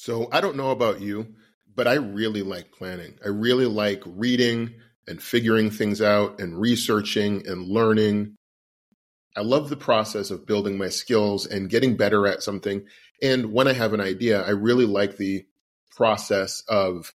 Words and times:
So 0.00 0.30
I 0.32 0.40
don't 0.40 0.56
know 0.56 0.70
about 0.70 1.02
you, 1.02 1.34
but 1.76 1.86
I 1.86 1.96
really 1.96 2.40
like 2.40 2.72
planning. 2.72 3.18
I 3.22 3.28
really 3.28 3.66
like 3.66 4.02
reading 4.06 4.76
and 5.06 5.22
figuring 5.22 5.70
things 5.70 6.00
out 6.00 6.40
and 6.40 6.58
researching 6.58 7.46
and 7.46 7.68
learning. 7.68 8.36
I 9.36 9.42
love 9.42 9.68
the 9.68 9.76
process 9.76 10.30
of 10.30 10.46
building 10.46 10.78
my 10.78 10.88
skills 10.88 11.44
and 11.44 11.68
getting 11.68 11.98
better 11.98 12.26
at 12.26 12.42
something. 12.42 12.86
And 13.20 13.52
when 13.52 13.68
I 13.68 13.74
have 13.74 13.92
an 13.92 14.00
idea, 14.00 14.42
I 14.42 14.52
really 14.52 14.86
like 14.86 15.18
the 15.18 15.44
process 15.90 16.62
of 16.66 17.12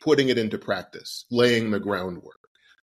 putting 0.00 0.28
it 0.28 0.38
into 0.38 0.58
practice, 0.58 1.24
laying 1.28 1.72
the 1.72 1.80
groundwork, 1.80 2.38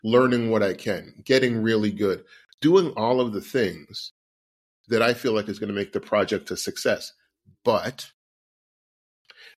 learning 0.03 0.49
what 0.49 0.63
I 0.63 0.73
can, 0.73 1.21
getting 1.23 1.61
really 1.61 1.91
good, 1.91 2.23
doing 2.59 2.91
all 2.97 3.21
of 3.21 3.33
the 3.33 3.41
things 3.41 4.13
that 4.87 5.03
I 5.03 5.13
feel 5.13 5.33
like 5.33 5.47
is 5.47 5.59
going 5.59 5.69
to 5.69 5.79
make 5.79 5.93
the 5.93 5.99
project 5.99 6.49
a 6.49 6.57
success. 6.57 7.13
But 7.63 8.13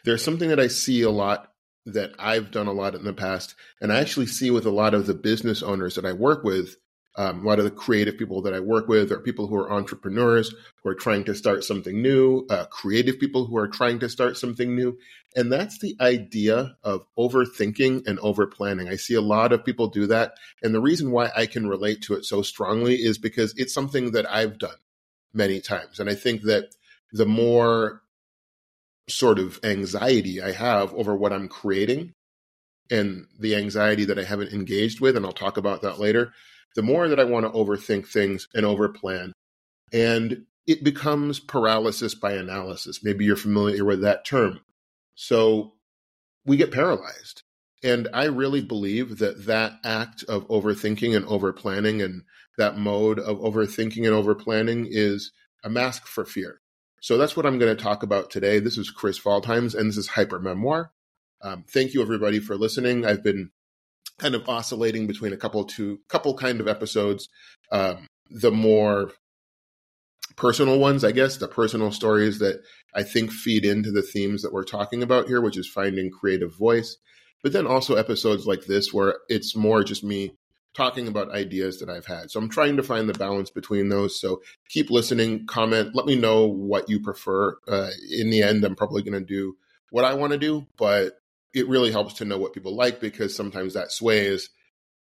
there's 0.05 0.23
something 0.23 0.49
that 0.49 0.59
I 0.59 0.67
see 0.67 1.01
a 1.01 1.09
lot 1.09 1.51
that 1.85 2.13
I've 2.19 2.51
done 2.51 2.67
a 2.67 2.73
lot 2.73 2.95
in 2.95 3.03
the 3.03 3.13
past, 3.13 3.55
and 3.81 3.93
I 3.93 3.99
actually 3.99 4.27
see 4.27 4.51
with 4.51 4.65
a 4.65 4.71
lot 4.71 4.93
of 4.93 5.07
the 5.07 5.13
business 5.13 5.63
owners 5.63 5.95
that 5.95 6.05
I 6.05 6.13
work 6.13 6.43
with, 6.43 6.75
um, 7.17 7.43
a 7.43 7.49
lot 7.49 7.57
of 7.57 7.65
the 7.65 7.71
creative 7.71 8.15
people 8.17 8.43
that 8.43 8.53
I 8.53 8.59
work 8.59 8.87
with 8.87 9.11
are 9.11 9.19
people 9.19 9.47
who 9.47 9.55
are 9.55 9.71
entrepreneurs 9.71 10.53
who 10.83 10.89
are 10.89 10.95
trying 10.95 11.23
to 11.23 11.33
start 11.33 11.63
something 11.63 11.99
new, 11.99 12.45
uh, 12.49 12.65
creative 12.65 13.19
people 13.19 13.45
who 13.45 13.57
are 13.57 13.67
trying 13.67 13.99
to 13.99 14.09
start 14.09 14.37
something 14.37 14.75
new. 14.75 14.99
And 15.35 15.51
that's 15.51 15.79
the 15.79 15.95
idea 15.99 16.77
of 16.83 17.05
overthinking 17.17 18.05
and 18.05 18.19
overplanning. 18.19 18.87
I 18.87 18.97
see 18.97 19.15
a 19.15 19.21
lot 19.21 19.51
of 19.51 19.65
people 19.65 19.87
do 19.87 20.05
that. 20.07 20.33
And 20.61 20.75
the 20.75 20.81
reason 20.81 21.09
why 21.09 21.31
I 21.35 21.47
can 21.47 21.67
relate 21.67 22.03
to 22.03 22.13
it 22.13 22.23
so 22.23 22.43
strongly 22.43 22.97
is 22.97 23.17
because 23.17 23.53
it's 23.57 23.73
something 23.73 24.11
that 24.11 24.29
I've 24.31 24.59
done 24.59 24.77
many 25.33 25.59
times. 25.59 25.99
And 25.99 26.11
I 26.11 26.15
think 26.15 26.43
that 26.43 26.75
the 27.11 27.25
more 27.25 28.03
sort 29.09 29.39
of 29.39 29.59
anxiety 29.63 30.41
I 30.41 30.51
have 30.51 30.93
over 30.93 31.15
what 31.15 31.33
I'm 31.33 31.47
creating 31.47 32.13
and 32.89 33.27
the 33.39 33.55
anxiety 33.55 34.05
that 34.05 34.19
I 34.19 34.23
haven't 34.23 34.53
engaged 34.53 34.99
with, 34.99 35.17
and 35.17 35.25
I'll 35.25 35.33
talk 35.33 35.57
about 35.57 35.81
that 35.81 35.99
later, 35.99 36.33
the 36.75 36.81
more 36.81 37.07
that 37.07 37.19
I 37.19 37.23
want 37.23 37.45
to 37.45 37.51
overthink 37.51 38.07
things 38.07 38.47
and 38.53 38.65
overplan. 38.65 39.31
And 39.91 40.45
it 40.65 40.83
becomes 40.83 41.39
paralysis 41.39 42.13
by 42.13 42.33
analysis. 42.33 43.03
Maybe 43.03 43.25
you're 43.25 43.35
familiar 43.35 43.85
with 43.85 44.01
that 44.01 44.25
term. 44.25 44.59
So 45.15 45.73
we 46.45 46.57
get 46.57 46.71
paralyzed. 46.71 47.43
And 47.83 48.07
I 48.13 48.25
really 48.25 48.61
believe 48.61 49.19
that 49.19 49.45
that 49.45 49.73
act 49.83 50.23
of 50.23 50.47
overthinking 50.47 51.15
and 51.15 51.25
overplanning 51.25 52.03
and 52.03 52.23
that 52.57 52.77
mode 52.77 53.19
of 53.19 53.37
overthinking 53.37 54.05
and 54.05 54.15
overplanning 54.15 54.87
is 54.89 55.31
a 55.63 55.69
mask 55.69 56.05
for 56.07 56.25
fear. 56.25 56.59
So 57.01 57.17
that's 57.17 57.37
what 57.37 57.45
I'm 57.45 57.59
going 57.59 57.75
to 57.75 57.81
talk 57.81 58.03
about 58.03 58.31
today. 58.31 58.59
This 58.59 58.77
is 58.77 58.89
Chris 58.89 59.19
Waldheims, 59.19 59.75
and 59.75 59.89
this 59.89 59.97
is 59.97 60.07
Hyper 60.07 60.39
Memoir. 60.39 60.91
Um, 61.41 61.63
thank 61.69 61.93
you, 61.93 62.01
everybody, 62.01 62.39
for 62.39 62.55
listening. 62.55 63.05
I've 63.05 63.23
been 63.23 63.51
kind 64.17 64.33
of 64.33 64.49
oscillating 64.49 65.05
between 65.05 65.31
a 65.31 65.37
couple 65.37 65.63
to 65.65 65.99
couple 66.09 66.35
kind 66.35 66.59
of 66.59 66.67
episodes. 66.67 67.29
Um, 67.71 68.07
the 68.29 68.51
more 68.51 69.11
personal 70.35 70.79
ones, 70.79 71.03
I 71.03 71.11
guess, 71.11 71.37
the 71.37 71.47
personal 71.47 71.91
stories 71.91 72.39
that 72.39 72.61
I 72.95 73.03
think 73.03 73.31
feed 73.31 73.63
into 73.63 73.91
the 73.91 74.01
themes 74.01 74.41
that 74.41 74.53
we're 74.53 74.63
talking 74.63 75.03
about 75.03 75.27
here, 75.27 75.39
which 75.39 75.57
is 75.57 75.67
finding 75.67 76.09
creative 76.09 76.55
voice. 76.55 76.97
But 77.43 77.53
then 77.53 77.67
also 77.67 77.95
episodes 77.95 78.47
like 78.47 78.65
this 78.65 78.91
where 78.91 79.19
it's 79.29 79.55
more 79.55 79.83
just 79.83 80.03
me 80.03 80.35
talking 80.77 81.07
about 81.07 81.31
ideas 81.31 81.79
that 81.79 81.89
I've 81.89 82.05
had. 82.05 82.29
So 82.29 82.39
I'm 82.39 82.49
trying 82.49 82.77
to 82.77 82.83
find 82.83 83.09
the 83.09 83.13
balance 83.13 83.49
between 83.49 83.89
those. 83.89 84.21
So 84.21 84.41
keep 84.69 84.91
listening, 84.91 85.47
comment, 85.47 85.95
let 85.95 86.05
me 86.05 86.15
know 86.15 86.45
what 86.45 86.87
you 86.87 87.01
prefer. 87.01 87.57
Uh, 87.67 87.89
in 88.11 88.29
the 88.29 88.43
end, 88.43 88.63
I'm 88.63 88.75
probably 88.75 89.01
going 89.01 89.19
to 89.19 89.25
do 89.25 89.57
what 89.89 90.05
I 90.05 90.13
want 90.13 90.33
to 90.33 90.39
do, 90.39 90.67
but 90.77 91.13
it 91.55 91.67
really 91.67 91.91
helps 91.91 92.13
to 92.15 92.25
know 92.25 92.37
what 92.37 92.53
people 92.53 92.75
like 92.75 92.99
because 92.99 93.35
sometimes 93.35 93.73
that 93.73 93.91
sways 93.91 94.51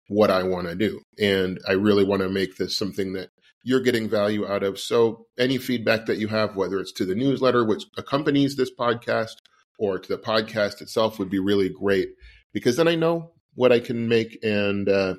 what 0.08 0.32
I 0.32 0.42
want 0.42 0.66
to 0.66 0.74
do. 0.74 1.00
And 1.20 1.60
I 1.68 1.72
really 1.72 2.04
want 2.04 2.22
to 2.22 2.28
make 2.28 2.56
this 2.56 2.76
something 2.76 3.12
that 3.12 3.28
you're 3.62 3.80
getting 3.82 4.08
value 4.08 4.44
out 4.44 4.64
of. 4.64 4.80
So 4.80 5.26
any 5.38 5.58
feedback 5.58 6.06
that 6.06 6.18
you 6.18 6.26
have, 6.26 6.56
whether 6.56 6.80
it's 6.80 6.92
to 6.94 7.04
the 7.04 7.14
newsletter, 7.14 7.64
which 7.64 7.84
accompanies 7.96 8.56
this 8.56 8.72
podcast, 8.76 9.36
or 9.78 10.00
to 10.00 10.08
the 10.08 10.18
podcast 10.18 10.82
itself, 10.82 11.20
would 11.20 11.30
be 11.30 11.38
really 11.38 11.68
great 11.68 12.08
because 12.52 12.76
then 12.76 12.88
I 12.88 12.96
know 12.96 13.30
what 13.54 13.72
I 13.72 13.78
can 13.78 14.08
make 14.08 14.38
and 14.42 14.88
uh, 14.88 15.14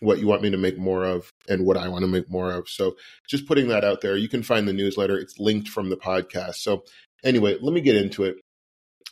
what 0.00 0.18
you 0.18 0.26
want 0.26 0.42
me 0.42 0.50
to 0.50 0.56
make 0.56 0.78
more 0.78 1.04
of 1.04 1.30
and 1.48 1.64
what 1.64 1.76
I 1.76 1.88
want 1.88 2.02
to 2.02 2.10
make 2.10 2.30
more 2.30 2.50
of. 2.50 2.68
So 2.68 2.96
just 3.28 3.46
putting 3.46 3.68
that 3.68 3.84
out 3.84 4.00
there. 4.00 4.16
You 4.16 4.28
can 4.28 4.42
find 4.42 4.66
the 4.66 4.72
newsletter. 4.72 5.18
It's 5.18 5.38
linked 5.38 5.68
from 5.68 5.90
the 5.90 5.96
podcast. 5.96 6.56
So 6.56 6.84
anyway, 7.22 7.56
let 7.60 7.72
me 7.72 7.80
get 7.80 7.96
into 7.96 8.24
it. 8.24 8.36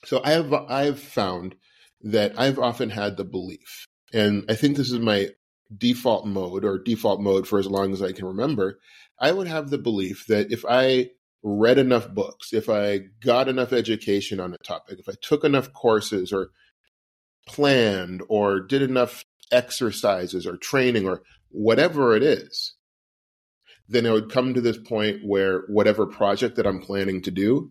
So 0.04 0.20
I 0.24 0.30
have 0.30 0.52
I've 0.52 1.00
found 1.00 1.54
that 2.02 2.38
I've 2.38 2.58
often 2.58 2.90
had 2.90 3.16
the 3.16 3.24
belief, 3.24 3.86
and 4.12 4.44
I 4.48 4.54
think 4.54 4.76
this 4.76 4.92
is 4.92 5.00
my 5.00 5.30
default 5.76 6.26
mode 6.26 6.64
or 6.64 6.78
default 6.78 7.20
mode 7.20 7.46
for 7.46 7.58
as 7.58 7.66
long 7.66 7.92
as 7.92 8.00
I 8.00 8.12
can 8.12 8.26
remember. 8.26 8.78
I 9.20 9.32
would 9.32 9.48
have 9.48 9.70
the 9.70 9.78
belief 9.78 10.26
that 10.28 10.52
if 10.52 10.64
I 10.68 11.10
read 11.42 11.78
enough 11.78 12.08
books, 12.08 12.52
if 12.52 12.68
I 12.68 13.00
got 13.24 13.48
enough 13.48 13.72
education 13.72 14.40
on 14.40 14.54
a 14.54 14.58
topic, 14.58 14.98
if 15.00 15.08
I 15.08 15.14
took 15.20 15.44
enough 15.44 15.72
courses 15.72 16.32
or 16.32 16.50
planned 17.46 18.22
or 18.28 18.60
did 18.60 18.82
enough 18.82 19.24
exercises 19.52 20.46
or 20.46 20.56
training 20.56 21.08
or 21.08 21.22
whatever 21.50 22.14
it 22.16 22.22
is, 22.22 22.74
then 23.88 24.06
I 24.06 24.12
would 24.12 24.30
come 24.30 24.54
to 24.54 24.60
this 24.60 24.78
point 24.78 25.20
where 25.24 25.60
whatever 25.68 26.06
project 26.06 26.56
that 26.56 26.66
I'm 26.66 26.80
planning 26.80 27.22
to 27.22 27.30
do 27.30 27.70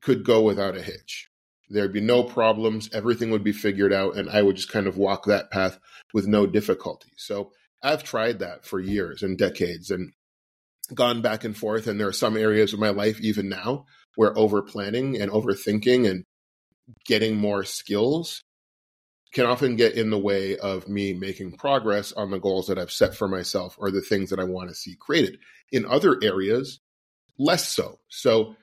could 0.00 0.24
go 0.24 0.42
without 0.42 0.76
a 0.76 0.82
hitch. 0.82 1.28
There'd 1.70 1.92
be 1.92 2.00
no 2.00 2.22
problems. 2.22 2.90
Everything 2.92 3.30
would 3.30 3.44
be 3.44 3.52
figured 3.52 3.92
out, 3.92 4.16
and 4.16 4.28
I 4.28 4.42
would 4.42 4.56
just 4.56 4.70
kind 4.70 4.86
of 4.86 4.98
walk 4.98 5.24
that 5.24 5.50
path 5.50 5.78
with 6.12 6.26
no 6.26 6.46
difficulty. 6.46 7.10
So 7.16 7.52
I've 7.82 8.04
tried 8.04 8.40
that 8.40 8.66
for 8.66 8.80
years 8.80 9.22
and 9.22 9.38
decades 9.38 9.90
and 9.90 10.12
gone 10.92 11.22
back 11.22 11.44
and 11.44 11.56
forth. 11.56 11.86
And 11.86 11.98
there 11.98 12.08
are 12.08 12.12
some 12.12 12.36
areas 12.36 12.72
of 12.74 12.80
my 12.80 12.90
life, 12.90 13.18
even 13.20 13.48
now, 13.48 13.86
where 14.16 14.36
over 14.36 14.62
planning 14.62 15.20
and 15.20 15.30
overthinking 15.30 16.08
and 16.08 16.24
getting 17.06 17.36
more 17.36 17.64
skills 17.64 18.42
can 19.34 19.46
often 19.46 19.74
get 19.76 19.94
in 19.94 20.10
the 20.10 20.18
way 20.18 20.56
of 20.56 20.88
me 20.88 21.12
making 21.12 21.52
progress 21.52 22.12
on 22.12 22.30
the 22.30 22.38
goals 22.38 22.68
that 22.68 22.78
I've 22.78 22.92
set 22.92 23.14
for 23.14 23.28
myself 23.28 23.74
or 23.78 23.90
the 23.90 24.00
things 24.00 24.30
that 24.30 24.38
I 24.38 24.44
want 24.44 24.68
to 24.68 24.74
see 24.74 24.94
created. 24.94 25.38
In 25.72 25.84
other 25.84 26.18
areas, 26.22 26.78
less 27.36 27.68
so. 27.68 27.98
So 28.08 28.54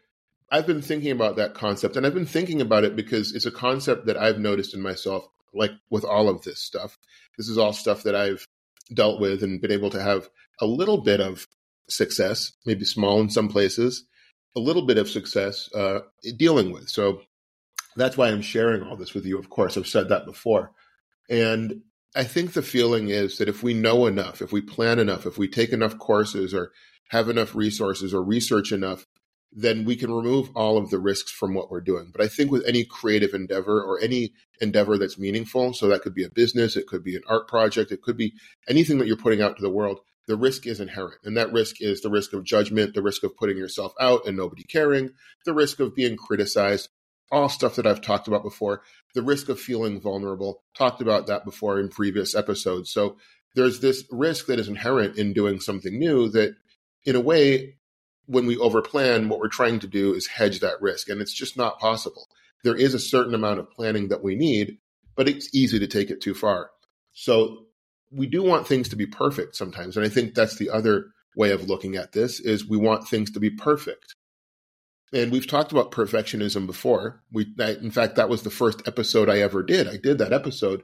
I've 0.49 0.65
been 0.65 0.81
thinking 0.81 1.11
about 1.11 1.35
that 1.35 1.53
concept 1.53 1.97
and 1.97 2.05
I've 2.05 2.13
been 2.13 2.25
thinking 2.25 2.61
about 2.61 2.85
it 2.85 2.95
because 2.95 3.35
it's 3.35 3.45
a 3.45 3.51
concept 3.51 4.05
that 4.05 4.17
I've 4.17 4.39
noticed 4.39 4.73
in 4.73 4.81
myself, 4.81 5.27
like 5.53 5.71
with 5.89 6.05
all 6.05 6.29
of 6.29 6.41
this 6.43 6.61
stuff. 6.61 6.97
This 7.38 7.49
is 7.49 7.57
all 7.57 7.73
stuff 7.73 8.03
that 8.03 8.15
I've 8.15 8.45
dealt 8.93 9.19
with 9.19 9.43
and 9.43 9.61
been 9.61 9.71
able 9.71 9.89
to 9.89 10.01
have 10.01 10.29
a 10.61 10.65
little 10.65 11.01
bit 11.01 11.19
of 11.19 11.47
success, 11.89 12.53
maybe 12.65 12.85
small 12.85 13.19
in 13.19 13.29
some 13.29 13.49
places, 13.49 14.05
a 14.55 14.59
little 14.59 14.85
bit 14.85 14.97
of 14.97 15.09
success 15.09 15.69
uh, 15.73 15.99
dealing 16.38 16.71
with. 16.71 16.88
So 16.88 17.21
that's 17.96 18.18
why 18.18 18.29
I'm 18.29 18.41
sharing 18.41 18.84
all 18.84 18.96
this 18.96 19.13
with 19.13 19.25
you. 19.25 19.38
Of 19.38 19.50
course, 19.50 19.78
I've 19.78 19.88
said 19.88 20.09
that 20.09 20.25
before. 20.25 20.72
And 21.29 21.81
I 22.16 22.24
think 22.24 22.53
the 22.53 22.62
feeling 22.62 23.09
is 23.09 23.38
that 23.38 23.50
if 23.50 23.63
we 23.63 23.74
know 23.74 24.06
enough, 24.06 24.41
if 24.41 24.52
we 24.52 24.62
plan 24.62 25.00
enough, 25.00 25.25
if 25.25 25.38
we 25.38 25.47
take 25.47 25.72
enough 25.72 25.97
courses 25.97 26.53
or 26.53 26.72
have 27.09 27.30
enough 27.30 27.56
resources 27.56 28.13
or 28.13 28.24
research 28.24 28.72
enough, 28.72 29.06
then 29.53 29.84
we 29.84 29.97
can 29.97 30.12
remove 30.12 30.50
all 30.56 30.78
of 30.78 30.90
the 30.90 31.00
risks 31.00 31.31
from 31.31 31.53
what 31.53 31.69
we're 31.69 31.81
doing. 31.81 32.09
But 32.12 32.24
I 32.24 32.28
think 32.30 32.51
with 32.51 32.66
any 32.66 32.85
creative 32.85 33.34
endeavor 33.34 33.81
or 33.81 34.00
any 34.00 34.34
endeavor 34.62 34.97
that's 34.97 35.19
meaningful, 35.19 35.74
so 35.74 35.88
that 35.90 36.01
could 36.01 36.13
be 36.13 36.24
a 36.24 36.30
business, 36.30 36.78
it 36.78 36.88
could 36.88 37.03
be 37.03 37.16
an 37.16 37.24
art 37.28 37.47
project, 37.47 37.91
it 37.91 38.01
could 38.01 38.16
be 38.16 38.34
anything 38.69 38.97
that 39.00 39.07
you're 39.07 39.18
putting 39.18 39.41
out 39.41 39.57
to 39.57 39.62
the 39.62 39.69
world, 39.69 40.00
the 40.28 40.38
risk 40.38 40.66
is 40.68 40.80
inherent. 40.80 41.19
And 41.25 41.35
that 41.35 41.51
risk 41.51 41.81
is 41.81 42.01
the 42.01 42.09
risk 42.09 42.31
of 42.31 42.46
judgment, 42.46 42.94
the 42.94 43.01
risk 43.01 43.24
of 43.24 43.35
putting 43.35 43.57
yourself 43.57 43.94
out 44.00 44.25
and 44.25 44.38
nobody 44.38 44.63
caring, 44.63 45.12
the 45.46 45.53
risk 45.53 45.81
of 45.81 45.96
being 45.96 46.16
criticized, 46.16 46.88
all 47.31 47.50
stuff 47.50 47.75
that 47.75 47.88
I've 47.88 48.01
talked 48.01 48.28
about 48.28 48.44
before. 48.44 48.81
The 49.13 49.22
risk 49.22 49.50
of 49.50 49.60
feeling 49.60 50.01
vulnerable, 50.01 50.63
talked 50.78 51.01
about 51.01 51.28
that 51.28 51.45
before 51.45 51.80
in 51.80 51.89
previous 51.89 52.36
episodes. 52.36 52.92
So 52.92 53.18
there's 53.56 53.80
this 53.80 54.04
risk 54.12 54.48
that 54.48 54.60
is 54.60 54.68
inherent 54.68 55.18
in 55.18 55.33
doing 55.33 55.60
something 55.60 55.98
new 55.98 56.30
that, 56.30 56.56
in 57.06 57.16
a 57.16 57.22
way, 57.22 57.75
when 58.25 58.45
we 58.45 58.56
overplan, 58.56 59.28
what 59.28 59.39
we're 59.39 59.48
trying 59.48 59.80
to 59.80 59.88
do 59.88 60.13
is 60.13 60.28
hedge 60.28 60.60
that 60.60 60.81
risk. 60.81 61.10
And 61.10 61.22
it's 61.22 61.33
just 61.33 61.57
not 61.57 61.80
possible. 61.80 62.28
There 62.63 62.75
is 62.75 62.94
a 62.94 63.00
certain 63.00 63.34
amount 63.34 63.60
of 63.60 63.72
planning 63.72 64.10
that 64.10 64.24
we 64.24 64.36
need, 64.36 64.77
but 65.16 65.27
it's 65.27 65.54
easy 65.54 65.80
to 65.80 65.88
take 65.88 66.12
it 66.12 66.22
too 66.22 66.34
far. 66.34 66.69
So 67.13 67.66
we 68.12 68.27
do 68.27 68.44
want 68.44 68.68
things 68.68 68.89
to 68.89 68.95
be 68.95 69.07
perfect 69.07 69.56
sometimes. 69.56 69.98
And 69.98 70.06
I 70.06 70.10
think 70.10 70.34
that's 70.34 70.57
the 70.57 70.69
other 70.69 71.07
way 71.36 71.51
of 71.51 71.68
looking 71.68 71.95
at 71.95 72.12
this 72.12 72.39
is 72.39 72.68
we 72.68 72.77
want 72.77 73.07
things 73.07 73.31
to 73.31 73.39
be 73.39 73.50
perfect 73.50 74.16
and 75.13 75.31
we've 75.31 75.48
talked 75.48 75.72
about 75.72 75.92
perfectionism 75.92 76.66
before. 76.66 77.22
We, 77.31 77.54
I, 77.60 77.72
in 77.72 77.92
fact, 77.92 78.16
that 78.16 78.30
was 78.30 78.44
the 78.44 78.50
first 78.50 78.88
episode 78.88 79.30
I 79.30 79.40
ever 79.40 79.63
did. 79.63 79.88
I 79.88 79.98
did 79.98 80.18
that 80.19 80.34
episode 80.34 80.84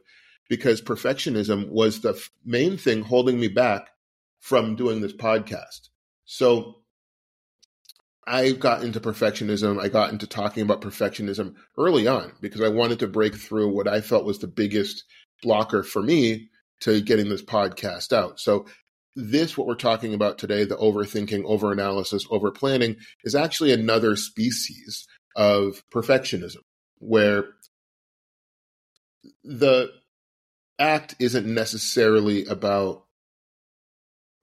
because 0.50 0.82
perfectionism 0.82 1.70
was 1.70 2.02
the 2.02 2.14
f- 2.14 2.30
main 2.46 2.78
thing 2.78 3.04
holding 3.04 3.40
me 3.40 3.48
back 3.48 3.90
from 4.40 4.76
doing 4.76 5.02
this 5.02 5.14
podcast. 5.14 5.90
So 6.26 6.76
I 8.26 8.52
got 8.52 8.84
into 8.84 9.00
perfectionism. 9.00 9.82
I 9.82 9.88
got 9.88 10.12
into 10.12 10.28
talking 10.28 10.64
about 10.64 10.82
perfectionism 10.82 11.56
early 11.78 12.08
on 12.08 12.34
because 12.42 12.62
I 12.62 12.68
wanted 12.68 13.00
to 13.00 13.08
break 13.08 13.36
through 13.36 13.70
what 13.74 13.88
I 13.88 14.02
felt 14.02 14.26
was 14.26 14.40
the 14.40 14.48
biggest 14.48 15.06
blocker 15.42 15.84
for 15.84 16.02
me 16.02 16.50
to 16.82 17.02
getting 17.02 17.30
this 17.30 17.42
podcast 17.44 18.12
out. 18.12 18.40
So 18.40 18.66
this, 19.18 19.58
what 19.58 19.66
we're 19.66 19.75
talking 19.75 20.14
about 20.14 20.38
today, 20.38 20.64
the 20.64 20.78
overthinking, 20.78 21.44
overanalysis, 21.44 22.28
overplanning, 22.28 22.98
is 23.24 23.34
actually 23.34 23.74
another 23.74 24.16
species 24.16 25.08
of 25.36 25.84
perfectionism 25.94 26.62
where 27.00 27.46
the 29.44 29.90
act 30.80 31.16
isn't 31.19 31.48
necessarily 31.48 32.46
about 32.46 33.06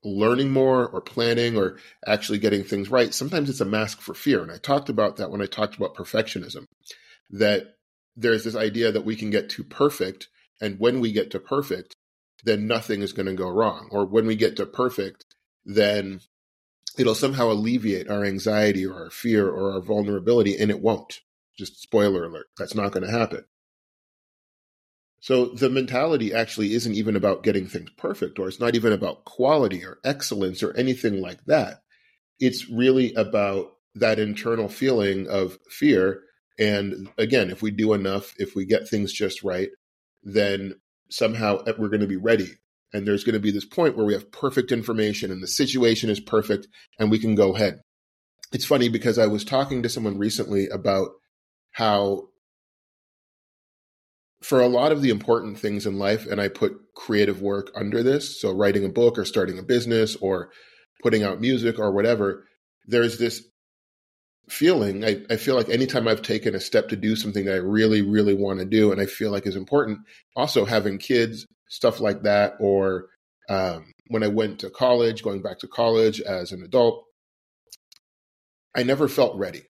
learning 0.03 0.51
more 0.51 0.85
or 0.85 0.99
planning 1.01 1.57
or 1.57 1.77
actually 2.05 2.37
getting 2.37 2.63
things 2.63 2.91
right. 2.91 3.13
Sometimes 3.13 3.49
it's 3.49 3.61
a 3.61 3.65
mask 3.65 4.01
for 4.01 4.13
fear. 4.13 4.43
And 4.43 4.51
I 4.51 4.57
talked 4.57 4.89
about 4.89 5.15
that 5.15 5.31
when 5.31 5.41
I 5.41 5.45
talked 5.45 5.75
about 5.75 5.95
perfectionism, 5.95 6.65
that 7.29 7.75
there's 8.15 8.43
this 8.43 8.55
idea 8.55 8.91
that 8.91 9.05
we 9.05 9.15
can 9.15 9.29
get 9.29 9.49
to 9.51 9.63
perfect. 9.63 10.27
And 10.61 10.79
when 10.79 10.99
we 10.99 11.13
get 11.13 11.31
to 11.31 11.39
perfect, 11.39 11.94
then 12.45 12.67
nothing 12.67 13.01
is 13.01 13.11
going 13.11 13.25
to 13.25 13.33
go 13.33 13.49
wrong. 13.49 13.89
Or 13.91 14.05
when 14.05 14.25
we 14.25 14.35
get 14.35 14.55
to 14.57 14.65
perfect, 14.65 15.25
then 15.65 16.21
it'll 16.97 17.15
somehow 17.15 17.51
alleviate 17.51 18.09
our 18.09 18.23
anxiety 18.23 18.85
or 18.85 18.93
our 18.93 19.09
fear 19.09 19.49
or 19.49 19.73
our 19.73 19.81
vulnerability, 19.81 20.57
and 20.57 20.71
it 20.71 20.79
won't. 20.79 21.21
Just 21.57 21.81
spoiler 21.81 22.25
alert, 22.25 22.47
that's 22.57 22.75
not 22.75 22.91
going 22.91 23.05
to 23.05 23.11
happen. 23.11 23.45
So 25.21 25.45
the 25.47 25.69
mentality 25.69 26.33
actually 26.33 26.73
isn't 26.75 26.93
even 26.93 27.15
about 27.15 27.43
getting 27.43 27.65
things 27.65 27.89
perfect, 27.97 28.37
or 28.37 28.47
it's 28.47 28.59
not 28.59 28.75
even 28.75 28.93
about 28.93 29.25
quality 29.25 29.83
or 29.83 29.97
excellence 30.03 30.61
or 30.61 30.75
anything 30.77 31.19
like 31.19 31.43
that. 31.45 31.81
It's 32.39 32.69
really 32.69 33.13
about 33.15 33.71
that 33.95 34.19
internal 34.19 34.67
feeling 34.67 35.27
of 35.27 35.57
fear. 35.69 36.21
And 36.59 37.09
again, 37.17 37.49
if 37.49 37.63
we 37.63 37.71
do 37.71 37.93
enough, 37.93 38.35
if 38.37 38.55
we 38.55 38.65
get 38.65 38.87
things 38.87 39.11
just 39.11 39.41
right, 39.43 39.69
then 40.21 40.75
somehow 41.09 41.57
uh, 41.57 41.73
we're 41.77 41.89
going 41.89 42.01
to 42.01 42.07
be 42.07 42.15
ready. 42.17 42.49
And 42.93 43.05
there's 43.05 43.23
going 43.23 43.33
to 43.33 43.39
be 43.39 43.51
this 43.51 43.65
point 43.65 43.97
where 43.97 44.05
we 44.05 44.13
have 44.13 44.31
perfect 44.31 44.71
information 44.71 45.31
and 45.31 45.43
the 45.43 45.47
situation 45.47 46.09
is 46.09 46.19
perfect 46.19 46.67
and 46.97 47.11
we 47.11 47.19
can 47.19 47.35
go 47.35 47.55
ahead. 47.55 47.81
It's 48.53 48.65
funny 48.65 48.89
because 48.89 49.17
I 49.17 49.27
was 49.27 49.43
talking 49.43 49.83
to 49.83 49.89
someone 49.89 50.17
recently 50.17 50.67
about 50.69 51.09
how 51.71 52.29
for 54.41 54.61
a 54.61 54.67
lot 54.67 54.91
of 54.91 55.01
the 55.01 55.09
important 55.09 55.57
things 55.57 55.87
in 55.87 55.97
life, 55.97 56.27
and 56.27 56.39
I 56.39 56.49
put 56.49 56.77
creative 56.95 57.41
work 57.41 57.71
under 57.75 58.03
this, 58.03 58.39
so 58.39 58.51
writing 58.51 58.85
a 58.85 58.89
book 58.89 59.17
or 59.17 59.25
starting 59.25 59.57
a 59.57 59.63
business 59.63 60.15
or 60.17 60.51
putting 61.01 61.23
out 61.23 61.41
music 61.41 61.79
or 61.79 61.91
whatever, 61.91 62.45
there's 62.85 63.17
this 63.17 63.43
feeling. 64.49 65.03
I, 65.03 65.21
I 65.29 65.37
feel 65.37 65.55
like 65.55 65.69
anytime 65.69 66.07
I've 66.07 66.21
taken 66.21 66.55
a 66.55 66.59
step 66.59 66.89
to 66.89 66.95
do 66.95 67.15
something 67.15 67.45
that 67.45 67.55
I 67.55 67.57
really, 67.57 68.01
really 68.01 68.33
want 68.33 68.59
to 68.59 68.65
do 68.65 68.91
and 68.91 69.01
I 69.01 69.05
feel 69.05 69.31
like 69.31 69.47
is 69.47 69.55
important, 69.55 69.99
also 70.35 70.65
having 70.65 70.97
kids, 70.97 71.45
stuff 71.69 71.99
like 71.99 72.23
that, 72.23 72.53
or 72.59 73.07
um, 73.49 73.93
when 74.07 74.23
I 74.23 74.27
went 74.27 74.59
to 74.59 74.69
college, 74.69 75.23
going 75.23 75.41
back 75.41 75.59
to 75.59 75.67
college 75.67 76.21
as 76.21 76.51
an 76.51 76.63
adult, 76.63 77.03
I 78.75 78.83
never 78.83 79.07
felt 79.07 79.37
ready 79.37 79.63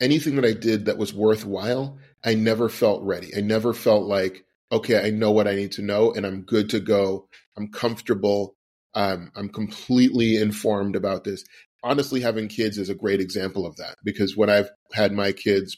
anything 0.00 0.36
that 0.36 0.44
I 0.44 0.52
did 0.52 0.86
that 0.86 0.98
was 0.98 1.14
worthwhile, 1.14 1.98
I 2.24 2.34
never 2.34 2.68
felt 2.68 3.02
ready. 3.02 3.32
I 3.36 3.40
never 3.40 3.72
felt 3.72 4.04
like, 4.06 4.44
okay, 4.72 5.06
I 5.06 5.10
know 5.10 5.30
what 5.30 5.48
I 5.48 5.54
need 5.54 5.72
to 5.72 5.82
know 5.82 6.12
and 6.12 6.26
I'm 6.26 6.42
good 6.42 6.70
to 6.70 6.80
go. 6.80 7.28
I'm 7.56 7.68
comfortable. 7.68 8.56
Um, 8.94 9.30
I'm 9.36 9.48
completely 9.48 10.36
informed 10.36 10.96
about 10.96 11.24
this. 11.24 11.44
Honestly, 11.82 12.20
having 12.20 12.48
kids 12.48 12.78
is 12.78 12.88
a 12.88 12.94
great 12.94 13.20
example 13.20 13.66
of 13.66 13.76
that 13.76 13.96
because 14.04 14.36
when 14.36 14.50
I've 14.50 14.70
had 14.92 15.12
my 15.12 15.32
kids, 15.32 15.76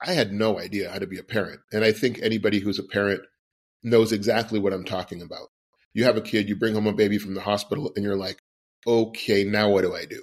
I 0.00 0.12
had 0.12 0.32
no 0.32 0.58
idea 0.58 0.90
how 0.90 0.98
to 0.98 1.06
be 1.06 1.18
a 1.18 1.24
parent. 1.24 1.60
And 1.72 1.84
I 1.84 1.92
think 1.92 2.20
anybody 2.20 2.60
who's 2.60 2.78
a 2.78 2.84
parent 2.84 3.22
knows 3.82 4.12
exactly 4.12 4.58
what 4.58 4.72
I'm 4.72 4.84
talking 4.84 5.22
about. 5.22 5.48
You 5.94 6.04
have 6.04 6.16
a 6.16 6.22
kid, 6.22 6.48
you 6.48 6.56
bring 6.56 6.74
home 6.74 6.86
a 6.86 6.92
baby 6.92 7.18
from 7.18 7.34
the 7.34 7.40
hospital, 7.40 7.92
and 7.96 8.04
you're 8.04 8.16
like, 8.16 8.38
okay, 8.86 9.44
now 9.44 9.70
what 9.70 9.82
do 9.82 9.94
I 9.94 10.04
do? 10.04 10.22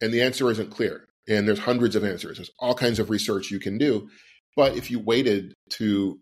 And 0.00 0.12
the 0.12 0.22
answer 0.22 0.50
isn't 0.50 0.70
clear. 0.70 1.06
And 1.26 1.48
there's 1.48 1.60
hundreds 1.60 1.96
of 1.96 2.04
answers. 2.04 2.36
There's 2.36 2.50
all 2.58 2.74
kinds 2.74 2.98
of 2.98 3.08
research 3.08 3.50
you 3.50 3.60
can 3.60 3.78
do. 3.78 4.10
But 4.56 4.76
if 4.76 4.90
you 4.90 5.00
waited 5.00 5.54
to 5.70 6.18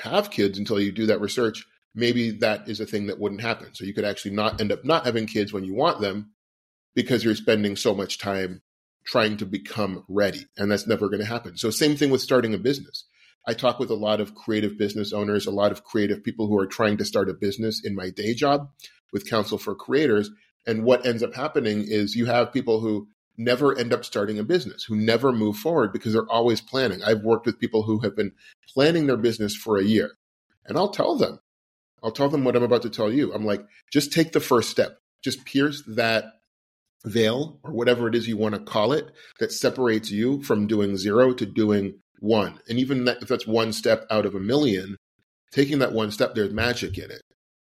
have 0.00 0.30
kids 0.30 0.58
until 0.58 0.80
you 0.80 0.92
do 0.92 1.06
that 1.06 1.20
research, 1.20 1.64
maybe 1.94 2.30
that 2.30 2.68
is 2.68 2.80
a 2.80 2.86
thing 2.86 3.06
that 3.06 3.18
wouldn't 3.18 3.42
happen. 3.42 3.74
So 3.74 3.84
you 3.84 3.92
could 3.92 4.04
actually 4.04 4.34
not 4.34 4.60
end 4.60 4.72
up 4.72 4.84
not 4.84 5.04
having 5.04 5.26
kids 5.26 5.52
when 5.52 5.64
you 5.64 5.74
want 5.74 6.00
them 6.00 6.32
because 6.96 7.22
you're 7.22 7.36
spending 7.36 7.76
so 7.76 7.94
much 7.94 8.18
time 8.18 8.62
trying 9.04 9.36
to 9.36 9.46
become 9.46 10.02
ready. 10.08 10.46
And 10.56 10.72
that's 10.72 10.88
never 10.88 11.08
going 11.08 11.20
to 11.20 11.26
happen. 11.26 11.56
So 11.56 11.70
same 11.70 11.94
thing 11.94 12.10
with 12.10 12.22
starting 12.22 12.54
a 12.54 12.58
business. 12.58 13.04
I 13.46 13.54
talk 13.54 13.78
with 13.78 13.90
a 13.90 13.94
lot 13.94 14.20
of 14.20 14.34
creative 14.34 14.76
business 14.76 15.12
owners, 15.12 15.46
a 15.46 15.52
lot 15.52 15.70
of 15.70 15.84
creative 15.84 16.24
people 16.24 16.48
who 16.48 16.58
are 16.58 16.66
trying 16.66 16.96
to 16.96 17.04
start 17.04 17.30
a 17.30 17.34
business 17.34 17.80
in 17.84 17.94
my 17.94 18.10
day 18.10 18.34
job 18.34 18.70
with 19.12 19.30
Council 19.30 19.58
for 19.58 19.76
Creators. 19.76 20.30
And 20.66 20.82
what 20.82 21.06
ends 21.06 21.22
up 21.22 21.34
happening 21.34 21.84
is 21.86 22.16
you 22.16 22.26
have 22.26 22.52
people 22.52 22.80
who 22.80 23.06
never 23.36 23.78
end 23.78 23.92
up 23.92 24.04
starting 24.04 24.38
a 24.38 24.42
business, 24.42 24.82
who 24.82 24.96
never 24.96 25.30
move 25.30 25.56
forward 25.56 25.92
because 25.92 26.14
they're 26.14 26.28
always 26.28 26.60
planning. 26.60 27.04
I've 27.04 27.22
worked 27.22 27.46
with 27.46 27.60
people 27.60 27.84
who 27.84 28.00
have 28.00 28.16
been 28.16 28.32
planning 28.74 29.06
their 29.06 29.18
business 29.18 29.54
for 29.54 29.76
a 29.76 29.84
year, 29.84 30.12
and 30.64 30.76
I'll 30.76 30.88
tell 30.88 31.16
them, 31.16 31.38
I'll 32.02 32.10
tell 32.10 32.30
them 32.30 32.42
what 32.42 32.56
I'm 32.56 32.62
about 32.62 32.82
to 32.82 32.90
tell 32.90 33.12
you. 33.12 33.32
I'm 33.32 33.44
like, 33.44 33.64
just 33.92 34.12
take 34.12 34.32
the 34.32 34.40
first 34.40 34.70
step, 34.70 34.98
just 35.22 35.44
pierce 35.44 35.82
that 35.86 36.24
veil 37.04 37.60
or 37.62 37.72
whatever 37.72 38.08
it 38.08 38.14
is 38.14 38.26
you 38.26 38.36
want 38.36 38.54
to 38.54 38.60
call 38.60 38.92
it 38.92 39.10
that 39.38 39.52
separates 39.52 40.10
you 40.10 40.42
from 40.42 40.66
doing 40.66 40.96
zero 40.96 41.32
to 41.34 41.46
doing 41.46 41.98
one. 42.20 42.60
And 42.68 42.78
even 42.78 43.04
that, 43.04 43.22
if 43.22 43.28
that's 43.28 43.46
one 43.46 43.72
step 43.72 44.06
out 44.10 44.26
of 44.26 44.34
a 44.34 44.40
million, 44.40 44.96
taking 45.52 45.78
that 45.80 45.92
one 45.92 46.10
step, 46.10 46.34
there's 46.34 46.52
magic 46.52 46.98
in 46.98 47.10
it. 47.10 47.22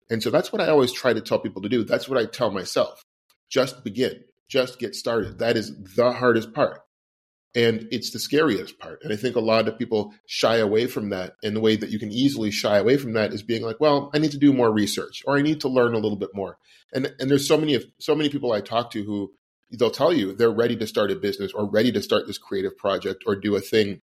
And 0.09 0.21
so 0.21 0.29
that's 0.29 0.51
what 0.51 0.61
I 0.61 0.67
always 0.67 0.91
try 0.91 1.13
to 1.13 1.21
tell 1.21 1.39
people 1.39 1.61
to 1.61 1.69
do. 1.69 1.83
That's 1.83 2.09
what 2.09 2.19
I 2.19 2.25
tell 2.25 2.51
myself. 2.51 3.01
Just 3.49 3.83
begin 3.83 4.23
just 4.53 4.77
get 4.77 4.95
started. 4.95 5.39
That 5.39 5.57
is 5.57 5.73
the 5.95 6.11
hardest 6.11 6.53
part. 6.53 6.81
And 7.55 7.87
it's 7.91 8.09
the 8.09 8.19
scariest 8.19 8.79
part. 8.79 9.03
And 9.03 9.13
I 9.13 9.15
think 9.15 9.35
a 9.35 9.41
lot 9.41 9.67
of 9.67 9.77
people 9.77 10.13
shy 10.25 10.57
away 10.57 10.87
from 10.87 11.09
that. 11.09 11.35
And 11.43 11.55
the 11.55 11.61
way 11.61 11.75
that 11.75 11.91
you 11.91 11.99
can 11.99 12.11
easily 12.11 12.49
shy 12.49 12.77
away 12.77 12.97
from 12.97 13.13
that 13.13 13.31
is 13.31 13.43
being 13.43 13.61
like, 13.61 13.79
well, 13.79 14.09
I 14.13 14.17
need 14.17 14.31
to 14.31 14.39
do 14.39 14.53
more 14.53 14.71
research 14.71 15.21
or 15.27 15.37
I 15.37 15.43
need 15.43 15.61
to 15.61 15.67
learn 15.67 15.93
a 15.93 15.99
little 15.99 16.17
bit 16.17 16.31
more. 16.33 16.57
And 16.93 17.13
and 17.19 17.29
there's 17.29 17.47
so 17.47 17.57
many 17.57 17.75
of 17.75 17.85
so 17.99 18.15
many 18.15 18.29
people 18.29 18.51
I 18.51 18.61
talk 18.61 18.91
to 18.91 19.03
who 19.03 19.33
they'll 19.71 19.91
tell 19.91 20.13
you 20.13 20.33
they're 20.33 20.51
ready 20.51 20.75
to 20.77 20.87
start 20.87 21.11
a 21.11 21.15
business 21.15 21.51
or 21.51 21.69
ready 21.69 21.91
to 21.91 22.01
start 22.01 22.27
this 22.27 22.37
creative 22.37 22.77
project 22.77 23.23
or 23.27 23.35
do 23.35 23.55
a 23.55 23.61
thing. 23.61 24.01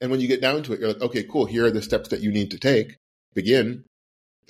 And 0.00 0.10
when 0.10 0.20
you 0.20 0.28
get 0.28 0.40
down 0.40 0.62
to 0.64 0.72
it, 0.72 0.80
you're 0.80 0.88
like, 0.88 1.02
okay, 1.02 1.22
cool. 1.22 1.46
Here 1.46 1.66
are 1.66 1.70
the 1.70 1.82
steps 1.82 2.08
that 2.08 2.20
you 2.20 2.32
need 2.32 2.50
to 2.52 2.58
take. 2.58 2.96
Begin 3.34 3.84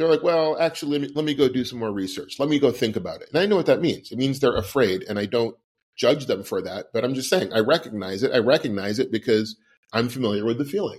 they're 0.01 0.09
like, 0.09 0.23
well, 0.23 0.59
actually, 0.59 0.93
let 0.93 1.01
me, 1.03 1.13
let 1.15 1.25
me 1.27 1.35
go 1.35 1.47
do 1.47 1.63
some 1.63 1.79
more 1.79 1.93
research. 1.93 2.37
Let 2.39 2.49
me 2.49 2.59
go 2.59 2.73
think 2.73 2.97
about 2.97 3.21
it. 3.21 3.29
And 3.29 3.39
I 3.39 3.45
know 3.45 3.57
what 3.57 3.67
that 3.67 3.83
means. 3.83 4.11
It 4.11 4.17
means 4.17 4.41
they're 4.41 4.57
afraid, 4.57 5.03
and 5.03 5.19
I 5.19 5.27
don't 5.27 5.55
judge 5.97 6.27
them 6.27 6.43
for 6.43 6.63
that. 6.63 6.87
But 6.93 7.05
I'm 7.05 7.15
just 7.15 7.31
saying, 7.31 7.53
I 7.53 7.61
recognize 7.61 8.23
it. 8.23 8.33
I 8.33 8.39
recognize 8.39 8.99
it 8.99 9.13
because 9.13 9.57
I'm 9.93 10.09
familiar 10.09 10.45
with 10.45 10.59
the 10.59 10.65
feeling. 10.65 10.99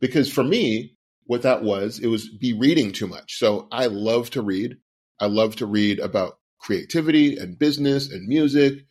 Because 0.00 0.32
for 0.32 0.44
me, 0.44 0.96
what 1.26 1.42
that 1.42 1.62
was, 1.62 1.98
it 1.98 2.08
was 2.08 2.28
be 2.28 2.52
reading 2.52 2.92
too 2.92 3.06
much. 3.06 3.38
So 3.38 3.68
I 3.72 3.86
love 3.86 4.30
to 4.30 4.42
read. 4.42 4.76
I 5.20 5.26
love 5.26 5.56
to 5.56 5.66
read 5.66 6.00
about 6.00 6.34
creativity 6.60 7.36
and 7.36 7.58
business 7.58 8.10
and 8.10 8.26
music, 8.26 8.86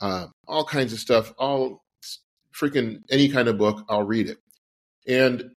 uh, 0.00 0.26
all 0.46 0.64
kinds 0.64 0.92
of 0.92 0.98
stuff, 0.98 1.32
all 1.38 1.82
freaking 2.54 3.02
any 3.10 3.28
kind 3.28 3.48
of 3.48 3.58
book, 3.58 3.84
I'll 3.88 4.06
read 4.06 4.28
it. 4.28 4.38
And 5.06 5.50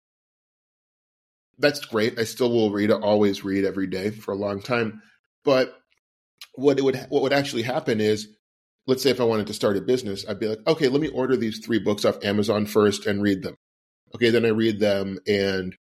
that's 1.58 1.80
great. 1.86 2.20
I 2.20 2.24
still 2.24 2.52
will 2.52 2.72
read. 2.72 2.92
I 2.92 2.96
always 2.96 3.44
read 3.44 3.66
every 3.66 3.88
day 3.88 4.10
for 4.10 4.32
a 4.32 4.38
long 4.38 4.62
time. 4.62 5.02
But 5.44 5.78
what 6.56 6.78
it 6.78 6.84
would 6.84 6.96
what 7.10 7.22
would 7.24 7.34
actually 7.34 7.64
happen 7.64 8.00
is, 8.00 8.28
let's 8.88 9.04
say 9.04 9.10
if 9.10 9.22
I 9.22 9.26
wanted 9.26 9.48
to 9.48 9.54
start 9.54 9.78
a 9.78 9.82
business, 9.82 10.26
I'd 10.28 10.40
be 10.40 10.48
like, 10.48 10.66
okay, 10.68 10.88
let 10.88 11.02
me 11.02 11.08
order 11.10 11.36
these 11.36 11.60
three 11.64 11.80
books 11.80 12.06
off 12.06 12.24
Amazon 12.24 12.66
first 12.66 13.06
and 13.06 13.22
read 13.22 13.44
them. 13.44 13.56
Okay, 14.14 14.30
then 14.30 14.46
I 14.46 14.50
read 14.50 14.80
them, 14.80 15.20
and 15.28 15.76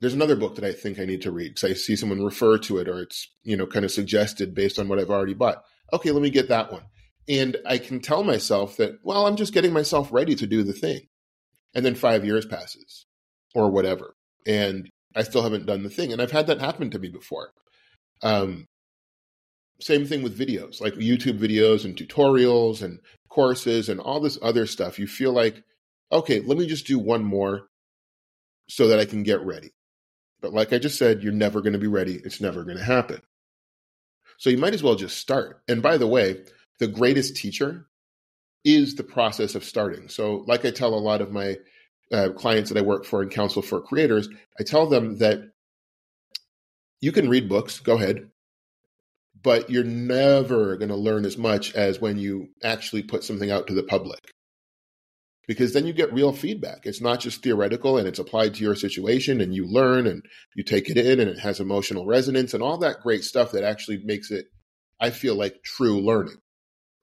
there's 0.00 0.14
another 0.14 0.36
book 0.36 0.56
that 0.56 0.64
I 0.64 0.72
think 0.72 0.98
I 0.98 1.06
need 1.06 1.22
to 1.22 1.32
read 1.32 1.54
because 1.54 1.70
I 1.70 1.74
see 1.74 1.96
someone 1.96 2.22
refer 2.22 2.58
to 2.58 2.78
it 2.78 2.88
or 2.88 3.00
it's 3.00 3.28
you 3.42 3.56
know 3.56 3.66
kind 3.66 3.84
of 3.84 3.90
suggested 3.90 4.54
based 4.54 4.78
on 4.78 4.88
what 4.88 4.98
I've 4.98 5.10
already 5.10 5.34
bought. 5.34 5.62
Okay, 5.92 6.10
let 6.10 6.22
me 6.22 6.30
get 6.30 6.48
that 6.48 6.72
one, 6.72 6.82
and 7.28 7.56
I 7.66 7.78
can 7.78 8.00
tell 8.00 8.24
myself 8.24 8.76
that 8.76 8.98
well, 9.02 9.26
I'm 9.26 9.36
just 9.36 9.54
getting 9.54 9.72
myself 9.72 10.12
ready 10.12 10.34
to 10.34 10.46
do 10.46 10.62
the 10.62 10.72
thing, 10.72 11.08
and 11.74 11.84
then 11.84 11.94
five 11.94 12.24
years 12.24 12.46
passes 12.46 13.06
or 13.54 13.70
whatever 13.70 14.14
and 14.46 14.88
I 15.14 15.22
still 15.22 15.42
haven't 15.42 15.66
done 15.66 15.82
the 15.82 15.90
thing. 15.90 16.12
And 16.12 16.22
I've 16.22 16.30
had 16.30 16.46
that 16.46 16.60
happen 16.60 16.90
to 16.90 16.98
me 16.98 17.08
before. 17.08 17.50
Um, 18.22 18.66
same 19.80 20.06
thing 20.06 20.22
with 20.22 20.38
videos, 20.38 20.80
like 20.80 20.94
YouTube 20.94 21.38
videos 21.38 21.84
and 21.84 21.96
tutorials 21.96 22.82
and 22.82 22.98
courses 23.28 23.88
and 23.88 24.00
all 24.00 24.20
this 24.20 24.38
other 24.42 24.66
stuff. 24.66 24.98
You 24.98 25.06
feel 25.06 25.32
like, 25.32 25.62
okay, 26.10 26.40
let 26.40 26.56
me 26.56 26.66
just 26.66 26.86
do 26.86 26.98
one 26.98 27.24
more 27.24 27.68
so 28.68 28.88
that 28.88 28.98
I 28.98 29.04
can 29.04 29.22
get 29.22 29.42
ready. 29.42 29.70
But 30.40 30.52
like 30.52 30.72
I 30.72 30.78
just 30.78 30.98
said, 30.98 31.22
you're 31.22 31.32
never 31.32 31.60
going 31.60 31.72
to 31.72 31.78
be 31.78 31.86
ready. 31.86 32.20
It's 32.24 32.40
never 32.40 32.64
going 32.64 32.78
to 32.78 32.84
happen. 32.84 33.20
So 34.38 34.50
you 34.50 34.58
might 34.58 34.74
as 34.74 34.82
well 34.82 34.94
just 34.94 35.18
start. 35.18 35.62
And 35.68 35.82
by 35.82 35.96
the 35.96 36.06
way, 36.06 36.44
the 36.78 36.86
greatest 36.86 37.36
teacher 37.36 37.86
is 38.64 38.94
the 38.94 39.04
process 39.04 39.54
of 39.54 39.64
starting. 39.64 40.08
So, 40.08 40.44
like 40.46 40.64
I 40.64 40.70
tell 40.70 40.92
a 40.92 40.96
lot 40.96 41.20
of 41.20 41.32
my 41.32 41.56
uh, 42.12 42.30
clients 42.30 42.70
that 42.70 42.78
I 42.78 42.82
work 42.82 43.04
for 43.04 43.22
and 43.22 43.30
counsel 43.30 43.62
for 43.62 43.80
creators, 43.80 44.28
I 44.58 44.64
tell 44.64 44.86
them 44.86 45.18
that 45.18 45.52
you 47.00 47.12
can 47.12 47.28
read 47.28 47.48
books, 47.48 47.80
go 47.80 47.94
ahead, 47.94 48.30
but 49.46 49.70
you're 49.70 49.84
never 49.84 50.76
going 50.76 50.88
to 50.88 50.96
learn 50.96 51.24
as 51.24 51.38
much 51.38 51.72
as 51.76 52.00
when 52.00 52.18
you 52.18 52.48
actually 52.64 53.04
put 53.04 53.22
something 53.22 53.48
out 53.48 53.68
to 53.68 53.74
the 53.74 53.84
public. 53.84 54.18
Because 55.46 55.72
then 55.72 55.86
you 55.86 55.92
get 55.92 56.12
real 56.12 56.32
feedback. 56.32 56.80
It's 56.82 57.00
not 57.00 57.20
just 57.20 57.44
theoretical 57.44 57.96
and 57.96 58.08
it's 58.08 58.18
applied 58.18 58.54
to 58.54 58.64
your 58.64 58.74
situation 58.74 59.40
and 59.40 59.54
you 59.54 59.64
learn 59.64 60.08
and 60.08 60.24
you 60.56 60.64
take 60.64 60.90
it 60.90 60.96
in 60.96 61.20
and 61.20 61.30
it 61.30 61.38
has 61.38 61.60
emotional 61.60 62.06
resonance 62.06 62.54
and 62.54 62.62
all 62.62 62.78
that 62.78 63.02
great 63.04 63.22
stuff 63.22 63.52
that 63.52 63.62
actually 63.62 64.00
makes 64.02 64.32
it, 64.32 64.46
I 65.00 65.10
feel 65.10 65.36
like, 65.36 65.62
true 65.62 66.00
learning. 66.00 66.38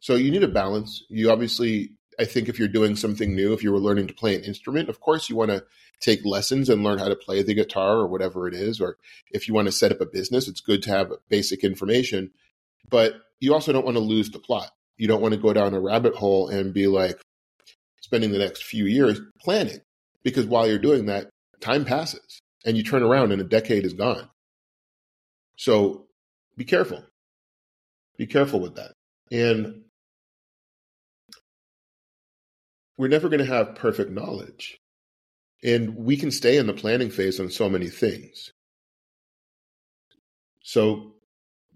So 0.02 0.16
you 0.16 0.30
need 0.30 0.44
a 0.44 0.50
balance. 0.50 1.02
You 1.10 1.32
obviously, 1.32 1.92
I 2.20 2.26
think 2.26 2.50
if 2.50 2.60
you're 2.60 2.68
doing 2.68 2.96
something 2.96 3.36
new, 3.36 3.54
if 3.54 3.64
you 3.64 3.72
were 3.72 3.80
learning 3.80 4.08
to 4.08 4.14
play 4.14 4.36
an 4.36 4.44
instrument, 4.44 4.90
of 4.90 5.00
course 5.00 5.30
you 5.30 5.36
want 5.36 5.52
to 5.52 5.64
take 6.00 6.26
lessons 6.26 6.70
and 6.70 6.84
learn 6.84 7.00
how 7.00 7.08
to 7.08 7.16
play 7.16 7.42
the 7.42 7.54
guitar 7.54 7.98
or 7.98 8.08
whatever 8.08 8.48
it 8.48 8.54
is. 8.54 8.82
Or 8.82 8.98
if 9.32 9.48
you 9.48 9.54
want 9.54 9.68
to 9.68 9.72
set 9.72 9.92
up 9.92 10.02
a 10.02 10.06
business, 10.06 10.48
it's 10.48 10.62
good 10.62 10.84
to 10.84 10.90
have 10.92 11.12
basic 11.30 11.64
information. 11.64 12.32
But 12.90 13.14
you 13.40 13.54
also 13.54 13.72
don't 13.72 13.86
want 13.86 13.98
to 13.98 14.04
lose 14.04 14.30
the 14.30 14.40
plot. 14.40 14.72
You 14.98 15.08
don't 15.08 15.22
want 15.22 15.34
to 15.34 15.40
go 15.40 15.54
down 15.54 15.74
a 15.74 15.80
rabbit 15.80 16.16
hole 16.16 16.50
and 16.50 16.74
be 16.74 16.88
like 16.88 17.20
spending 18.02 18.32
the 18.32 18.38
next 18.38 18.64
few 18.64 18.86
years 18.86 19.20
planning. 19.40 19.80
Because 20.24 20.46
while 20.46 20.68
you're 20.68 20.80
doing 20.80 21.08
that, 21.08 21.30
time 21.62 21.86
passes 21.86 22.42
and 22.66 22.78
you 22.78 22.84
turn 22.84 23.04
around 23.04 23.32
and 23.32 23.42
a 23.42 23.46
decade 23.46 23.86
is 23.86 23.94
gone. 23.94 24.30
So 25.58 26.08
be 26.58 26.66
careful. 26.66 27.04
Be 28.18 28.28
careful 28.28 28.60
with 28.60 28.76
that. 28.76 28.94
And 29.32 29.84
we're 32.98 33.08
never 33.08 33.30
going 33.30 33.40
to 33.40 33.46
have 33.46 33.76
perfect 33.76 34.12
knowledge. 34.12 34.80
And 35.64 35.96
we 35.96 36.18
can 36.18 36.32
stay 36.32 36.58
in 36.58 36.68
the 36.68 36.74
planning 36.74 37.10
phase 37.10 37.40
on 37.40 37.50
so 37.50 37.70
many 37.70 37.88
things. 37.88 38.52
So 40.64 41.14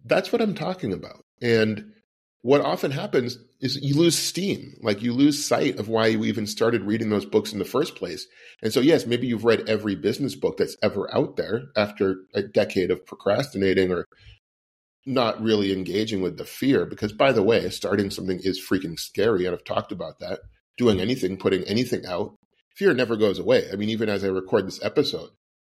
that's 0.06 0.32
what 0.32 0.42
I'm 0.42 0.56
talking 0.56 0.94
about. 0.94 1.24
And 1.42 1.94
what 2.42 2.62
often 2.62 2.92
happens 2.92 3.38
is 3.60 3.82
you 3.82 3.96
lose 3.96 4.18
steam, 4.18 4.76
like 4.82 5.02
you 5.02 5.14
lose 5.14 5.44
sight 5.44 5.80
of 5.80 5.90
why 5.90 6.08
you 6.08 6.24
even 6.26 6.46
started 6.48 6.84
reading 6.84 7.10
those 7.10 7.26
books 7.26 7.52
in 7.52 7.60
the 7.60 7.66
first 7.66 7.96
place. 7.96 8.28
And 8.62 8.72
so, 8.72 8.80
yes, 8.80 9.06
maybe 9.06 9.28
you've 9.28 9.46
read 9.46 9.68
every 9.68 9.96
business 9.96 10.36
book 10.36 10.58
that's 10.58 10.78
ever 10.84 11.14
out 11.16 11.36
there 11.36 11.64
after 11.76 12.18
a 12.34 12.44
decade 12.44 12.92
of 12.92 13.06
procrastinating 13.06 13.92
or 13.92 14.06
not 15.06 15.42
really 15.42 15.74
engaging 15.74 16.22
with 16.22 16.38
the 16.38 16.46
fear. 16.46 16.86
Because, 16.86 17.12
by 17.12 17.32
the 17.32 17.44
way, 17.44 17.70
starting 17.70 18.12
something 18.12 18.40
is 18.44 18.60
freaking 18.60 19.00
scary. 19.00 19.46
And 19.46 19.56
I've 19.56 19.64
talked 19.64 19.92
about 19.92 20.20
that 20.20 20.42
doing 20.78 21.00
anything, 21.00 21.38
putting 21.38 21.64
anything 21.64 22.06
out, 22.06 22.36
fear 22.76 22.94
never 22.94 23.16
goes 23.16 23.40
away. 23.40 23.66
I 23.72 23.76
mean, 23.76 23.90
even 23.90 24.10
as 24.10 24.24
I 24.24 24.28
record 24.28 24.68
this 24.68 24.84
episode, 24.84 25.32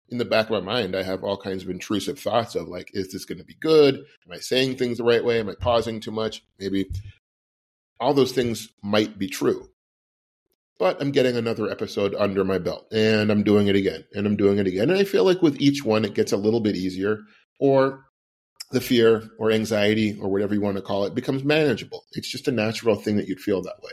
in 0.09 0.19
the 0.19 0.25
back 0.25 0.47
of 0.47 0.53
my 0.53 0.61
mind, 0.61 0.95
I 0.95 1.03
have 1.03 1.25
all 1.25 1.37
kinds 1.37 1.63
of 1.63 1.71
intrusive 1.71 2.19
thoughts 2.19 2.55
of 2.55 2.69
like, 2.69 2.91
is 2.93 3.13
this 3.13 3.25
going 3.25 3.39
to 3.39 3.45
be 3.45 3.57
good? 3.61 3.97
Am 3.97 4.33
I 4.33 4.39
saying 4.39 4.77
things 4.77 4.99
the 4.99 5.05
right 5.05 5.25
way? 5.25 5.41
Am 5.41 5.49
I 5.49 5.55
pausing 5.59 6.01
too 6.01 6.11
much? 6.11 6.43
Maybe 6.59 6.87
all 8.01 8.15
those 8.15 8.33
things 8.33 8.69
might 8.83 9.19
be 9.19 9.29
true. 9.29 9.69
But 10.79 11.01
I'm 11.01 11.13
getting 11.13 11.37
another 11.37 11.71
episode 11.71 12.15
under 12.17 12.45
my 12.45 12.59
belt 12.59 12.87
and 12.93 13.31
I'm 13.31 13.45
doing 13.45 13.69
it 13.69 13.77
again 13.77 14.05
and 14.13 14.27
I'm 14.27 14.37
doing 14.37 14.59
it 14.59 14.67
again. 14.67 14.91
And 14.91 14.99
I 14.99 15.05
feel 15.05 15.25
like 15.25 15.41
with 15.41 15.61
each 15.61 15.85
one, 15.85 16.05
it 16.05 16.15
gets 16.15 16.33
a 16.33 16.37
little 16.37 16.61
bit 16.61 16.77
easier 16.77 17.21
or 17.61 18.05
the 18.73 18.81
fear 18.81 19.31
or 19.39 19.53
anxiety 19.53 20.19
or 20.21 20.29
whatever 20.29 20.53
you 20.53 20.61
want 20.61 20.77
to 20.77 20.83
call 20.83 21.05
it 21.05 21.15
becomes 21.15 21.45
manageable. 21.45 22.05
It's 22.13 22.29
just 22.29 22.49
a 22.49 22.53
natural 22.53 22.97
thing 22.97 23.17
that 23.17 23.29
you'd 23.29 23.41
feel 23.41 23.63
that 23.63 23.81
way. 23.83 23.93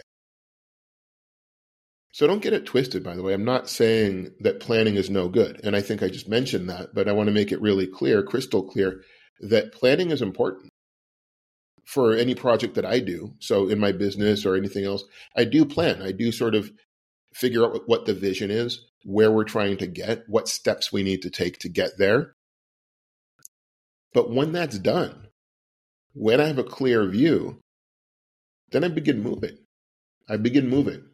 So 2.14 2.28
don't 2.28 2.42
get 2.42 2.54
it 2.54 2.66
twisted, 2.66 3.04
by 3.04 3.16
the 3.16 3.24
way. 3.24 3.34
I'm 3.34 3.46
not 3.46 3.70
saying 3.70 4.34
that 4.42 4.60
planning 4.60 4.96
is 4.96 5.10
no 5.10 5.30
good. 5.30 5.62
And 5.64 5.76
I 5.76 5.82
think 5.82 6.04
I 6.04 6.10
just 6.10 6.28
mentioned 6.28 6.70
that, 6.70 6.94
but 6.94 7.08
I 7.08 7.14
want 7.14 7.28
to 7.28 7.34
make 7.34 7.52
it 7.52 7.62
really 7.62 7.88
clear, 7.88 8.22
crystal 8.22 8.64
clear, 8.64 9.02
that 9.40 9.74
planning 9.74 10.12
is 10.12 10.22
important 10.22 10.70
for 11.86 12.14
any 12.14 12.36
project 12.36 12.76
that 12.76 12.86
I 12.86 13.00
do. 13.00 13.34
So 13.40 13.70
in 13.70 13.80
my 13.80 13.92
business 13.92 14.46
or 14.46 14.56
anything 14.56 14.86
else, 14.86 15.04
I 15.36 15.46
do 15.46 15.66
plan. 15.66 16.02
I 16.02 16.12
do 16.12 16.32
sort 16.32 16.54
of 16.54 16.72
figure 17.34 17.66
out 17.66 17.88
what 17.88 18.06
the 18.06 18.14
vision 18.14 18.52
is, 18.52 18.86
where 19.06 19.32
we're 19.32 19.46
trying 19.46 19.78
to 19.78 19.88
get, 19.88 20.24
what 20.28 20.50
steps 20.50 20.92
we 20.92 21.04
need 21.04 21.22
to 21.22 21.30
take 21.30 21.60
to 21.60 21.70
get 21.70 21.92
there. 21.98 22.34
But 24.14 24.30
when 24.30 24.52
that's 24.52 24.78
done, 24.78 25.28
when 26.14 26.42
I 26.42 26.48
have 26.48 26.60
a 26.60 26.64
clear 26.64 27.08
view, 27.08 27.62
then 28.72 28.84
I 28.84 28.90
begin 28.90 29.24
moving. 29.24 29.58
I 30.30 30.38
begin 30.38 30.70
moving. 30.70 31.06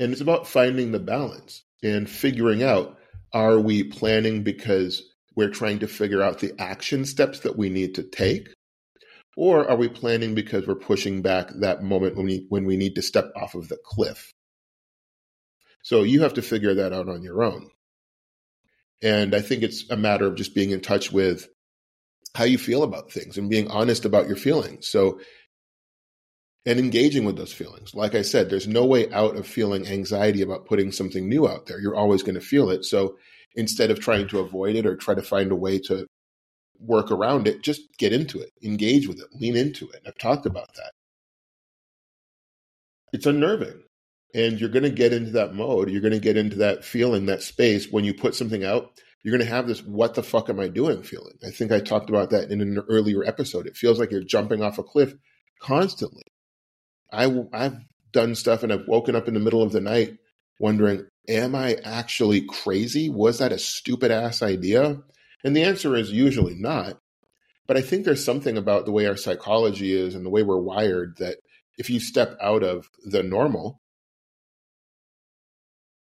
And 0.00 0.12
it's 0.12 0.22
about 0.22 0.48
finding 0.48 0.92
the 0.92 0.98
balance 0.98 1.62
and 1.82 2.08
figuring 2.08 2.62
out 2.62 2.96
are 3.32 3.60
we 3.60 3.84
planning 3.84 4.42
because 4.42 5.02
we're 5.36 5.50
trying 5.50 5.78
to 5.80 5.86
figure 5.86 6.22
out 6.22 6.40
the 6.40 6.52
action 6.58 7.04
steps 7.04 7.40
that 7.40 7.56
we 7.56 7.68
need 7.68 7.94
to 7.96 8.02
take? 8.02 8.48
Or 9.36 9.68
are 9.70 9.76
we 9.76 9.88
planning 9.88 10.34
because 10.34 10.66
we're 10.66 10.74
pushing 10.74 11.22
back 11.22 11.50
that 11.60 11.82
moment 11.82 12.16
when 12.16 12.26
we, 12.26 12.46
when 12.48 12.64
we 12.64 12.76
need 12.76 12.94
to 12.96 13.02
step 13.02 13.30
off 13.36 13.54
of 13.54 13.68
the 13.68 13.78
cliff? 13.84 14.32
So 15.82 16.02
you 16.02 16.22
have 16.22 16.34
to 16.34 16.42
figure 16.42 16.74
that 16.74 16.92
out 16.92 17.08
on 17.08 17.22
your 17.22 17.42
own. 17.42 17.70
And 19.02 19.34
I 19.34 19.40
think 19.40 19.62
it's 19.62 19.88
a 19.90 19.96
matter 19.96 20.26
of 20.26 20.34
just 20.34 20.54
being 20.54 20.70
in 20.70 20.80
touch 20.80 21.12
with 21.12 21.48
how 22.34 22.44
you 22.44 22.58
feel 22.58 22.82
about 22.82 23.12
things 23.12 23.38
and 23.38 23.50
being 23.50 23.68
honest 23.70 24.04
about 24.04 24.28
your 24.28 24.36
feelings. 24.36 24.88
So 24.88 25.20
and 26.66 26.78
engaging 26.78 27.24
with 27.24 27.36
those 27.36 27.52
feelings. 27.52 27.94
Like 27.94 28.14
I 28.14 28.22
said, 28.22 28.50
there's 28.50 28.68
no 28.68 28.84
way 28.84 29.10
out 29.12 29.36
of 29.36 29.46
feeling 29.46 29.86
anxiety 29.86 30.42
about 30.42 30.66
putting 30.66 30.92
something 30.92 31.28
new 31.28 31.48
out 31.48 31.66
there. 31.66 31.80
You're 31.80 31.96
always 31.96 32.22
going 32.22 32.34
to 32.34 32.40
feel 32.40 32.70
it. 32.70 32.84
So 32.84 33.16
instead 33.54 33.90
of 33.90 34.00
trying 34.00 34.28
to 34.28 34.40
avoid 34.40 34.76
it 34.76 34.86
or 34.86 34.96
try 34.96 35.14
to 35.14 35.22
find 35.22 35.50
a 35.50 35.56
way 35.56 35.78
to 35.80 36.06
work 36.78 37.10
around 37.10 37.48
it, 37.48 37.62
just 37.62 37.82
get 37.98 38.12
into 38.12 38.40
it, 38.40 38.50
engage 38.62 39.08
with 39.08 39.18
it, 39.20 39.26
lean 39.32 39.56
into 39.56 39.88
it. 39.90 40.02
I've 40.06 40.18
talked 40.18 40.46
about 40.46 40.68
that. 40.74 40.92
It's 43.12 43.26
unnerving. 43.26 43.82
And 44.34 44.60
you're 44.60 44.68
going 44.68 44.84
to 44.84 44.90
get 44.90 45.12
into 45.12 45.32
that 45.32 45.54
mode. 45.54 45.90
You're 45.90 46.00
going 46.02 46.12
to 46.12 46.20
get 46.20 46.36
into 46.36 46.56
that 46.58 46.84
feeling, 46.84 47.26
that 47.26 47.42
space 47.42 47.90
when 47.90 48.04
you 48.04 48.14
put 48.14 48.34
something 48.34 48.64
out. 48.64 48.92
You're 49.22 49.36
going 49.36 49.46
to 49.46 49.54
have 49.54 49.66
this, 49.66 49.82
what 49.82 50.14
the 50.14 50.22
fuck 50.22 50.48
am 50.48 50.60
I 50.60 50.68
doing 50.68 51.02
feeling? 51.02 51.34
I 51.44 51.50
think 51.50 51.72
I 51.72 51.80
talked 51.80 52.08
about 52.08 52.30
that 52.30 52.50
in 52.50 52.60
an 52.60 52.80
earlier 52.88 53.24
episode. 53.24 53.66
It 53.66 53.76
feels 53.76 53.98
like 53.98 54.10
you're 54.10 54.22
jumping 54.22 54.62
off 54.62 54.78
a 54.78 54.82
cliff 54.82 55.14
constantly. 55.60 56.22
I, 57.12 57.44
I've 57.52 57.76
done 58.12 58.34
stuff 58.34 58.62
and 58.62 58.72
I've 58.72 58.88
woken 58.88 59.16
up 59.16 59.28
in 59.28 59.34
the 59.34 59.40
middle 59.40 59.62
of 59.62 59.72
the 59.72 59.80
night 59.80 60.18
wondering, 60.58 61.06
am 61.28 61.54
I 61.54 61.76
actually 61.84 62.42
crazy? 62.42 63.08
Was 63.08 63.38
that 63.38 63.52
a 63.52 63.58
stupid 63.58 64.10
ass 64.10 64.42
idea? 64.42 64.98
And 65.42 65.56
the 65.56 65.62
answer 65.62 65.96
is 65.96 66.12
usually 66.12 66.54
not. 66.54 66.98
But 67.66 67.76
I 67.76 67.82
think 67.82 68.04
there's 68.04 68.24
something 68.24 68.56
about 68.56 68.84
the 68.84 68.92
way 68.92 69.06
our 69.06 69.16
psychology 69.16 69.92
is 69.92 70.14
and 70.14 70.26
the 70.26 70.30
way 70.30 70.42
we're 70.42 70.60
wired 70.60 71.16
that 71.18 71.38
if 71.78 71.88
you 71.88 72.00
step 72.00 72.36
out 72.42 72.62
of 72.62 72.88
the 73.04 73.22
normal, 73.22 73.80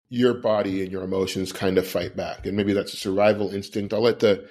your 0.08 0.34
body 0.34 0.82
and 0.82 0.90
your 0.90 1.02
emotions 1.02 1.52
kind 1.52 1.76
of 1.76 1.86
fight 1.86 2.16
back. 2.16 2.46
And 2.46 2.56
maybe 2.56 2.72
that's 2.72 2.94
a 2.94 2.96
survival 2.96 3.52
instinct. 3.52 3.92
I'll 3.92 4.00
let 4.00 4.20
the 4.20 4.48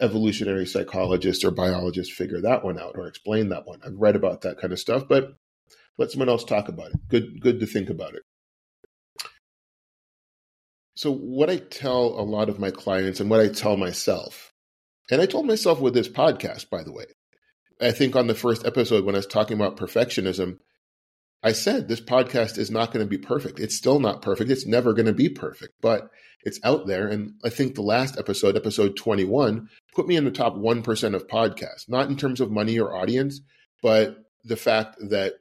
evolutionary 0.00 0.66
psychologist 0.66 1.44
or 1.44 1.50
biologist 1.50 2.12
figure 2.12 2.40
that 2.40 2.64
one 2.64 2.78
out 2.78 2.96
or 2.96 3.06
explain 3.06 3.50
that 3.50 3.66
one. 3.66 3.80
I've 3.84 3.98
read 3.98 4.16
about 4.16 4.42
that 4.42 4.58
kind 4.58 4.72
of 4.72 4.78
stuff, 4.78 5.04
but 5.08 5.34
let 6.00 6.10
someone 6.10 6.30
else 6.30 6.44
talk 6.44 6.68
about 6.68 6.92
it. 6.92 7.08
Good, 7.08 7.40
good 7.42 7.60
to 7.60 7.66
think 7.66 7.90
about 7.90 8.14
it. 8.14 8.22
So, 10.96 11.12
what 11.12 11.50
I 11.50 11.58
tell 11.58 12.18
a 12.18 12.24
lot 12.24 12.48
of 12.48 12.58
my 12.58 12.70
clients 12.70 13.20
and 13.20 13.28
what 13.28 13.40
I 13.40 13.48
tell 13.48 13.76
myself, 13.76 14.50
and 15.10 15.20
I 15.20 15.26
told 15.26 15.46
myself 15.46 15.78
with 15.78 15.92
this 15.92 16.08
podcast, 16.08 16.70
by 16.70 16.82
the 16.82 16.92
way, 16.92 17.04
I 17.80 17.92
think 17.92 18.16
on 18.16 18.26
the 18.28 18.34
first 18.34 18.66
episode 18.66 19.04
when 19.04 19.14
I 19.14 19.18
was 19.18 19.26
talking 19.26 19.56
about 19.56 19.76
perfectionism, 19.76 20.56
I 21.42 21.52
said 21.52 21.86
this 21.86 22.00
podcast 22.00 22.56
is 22.56 22.70
not 22.70 22.92
going 22.92 23.04
to 23.04 23.08
be 23.08 23.18
perfect. 23.18 23.60
It's 23.60 23.76
still 23.76 24.00
not 24.00 24.22
perfect. 24.22 24.50
It's 24.50 24.66
never 24.66 24.94
going 24.94 25.06
to 25.06 25.12
be 25.12 25.28
perfect, 25.28 25.74
but 25.82 26.08
it's 26.42 26.60
out 26.64 26.86
there. 26.86 27.08
And 27.08 27.34
I 27.44 27.50
think 27.50 27.74
the 27.74 27.82
last 27.82 28.18
episode, 28.18 28.56
episode 28.56 28.96
21, 28.96 29.68
put 29.94 30.06
me 30.06 30.16
in 30.16 30.24
the 30.24 30.30
top 30.30 30.54
1% 30.54 31.14
of 31.14 31.26
podcasts, 31.28 31.88
not 31.88 32.08
in 32.08 32.16
terms 32.16 32.40
of 32.40 32.50
money 32.50 32.78
or 32.78 32.94
audience, 32.94 33.40
but 33.82 34.16
the 34.44 34.56
fact 34.56 34.96
that 35.10 35.34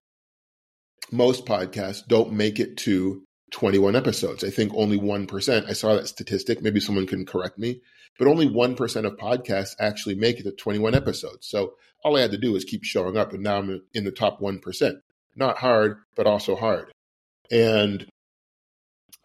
most 1.11 1.45
podcasts 1.45 2.05
don't 2.07 2.33
make 2.33 2.59
it 2.59 2.77
to 2.77 3.23
21 3.51 3.95
episodes. 3.95 4.43
I 4.43 4.49
think 4.49 4.73
only 4.75 4.99
1%. 4.99 5.69
I 5.69 5.73
saw 5.73 5.95
that 5.95 6.07
statistic. 6.07 6.61
Maybe 6.61 6.79
someone 6.79 7.07
can 7.07 7.25
correct 7.25 7.57
me, 7.57 7.81
but 8.17 8.27
only 8.27 8.47
1% 8.47 9.05
of 9.05 9.17
podcasts 9.17 9.75
actually 9.79 10.15
make 10.15 10.39
it 10.39 10.43
to 10.43 10.51
21 10.51 10.95
episodes. 10.95 11.47
So 11.47 11.73
all 12.03 12.17
I 12.17 12.21
had 12.21 12.31
to 12.31 12.37
do 12.37 12.53
was 12.53 12.63
keep 12.63 12.83
showing 12.83 13.17
up, 13.17 13.33
and 13.33 13.43
now 13.43 13.57
I'm 13.57 13.81
in 13.93 14.03
the 14.03 14.11
top 14.11 14.39
1%. 14.39 15.01
Not 15.35 15.57
hard, 15.57 15.97
but 16.15 16.27
also 16.27 16.55
hard. 16.55 16.91
And 17.51 18.07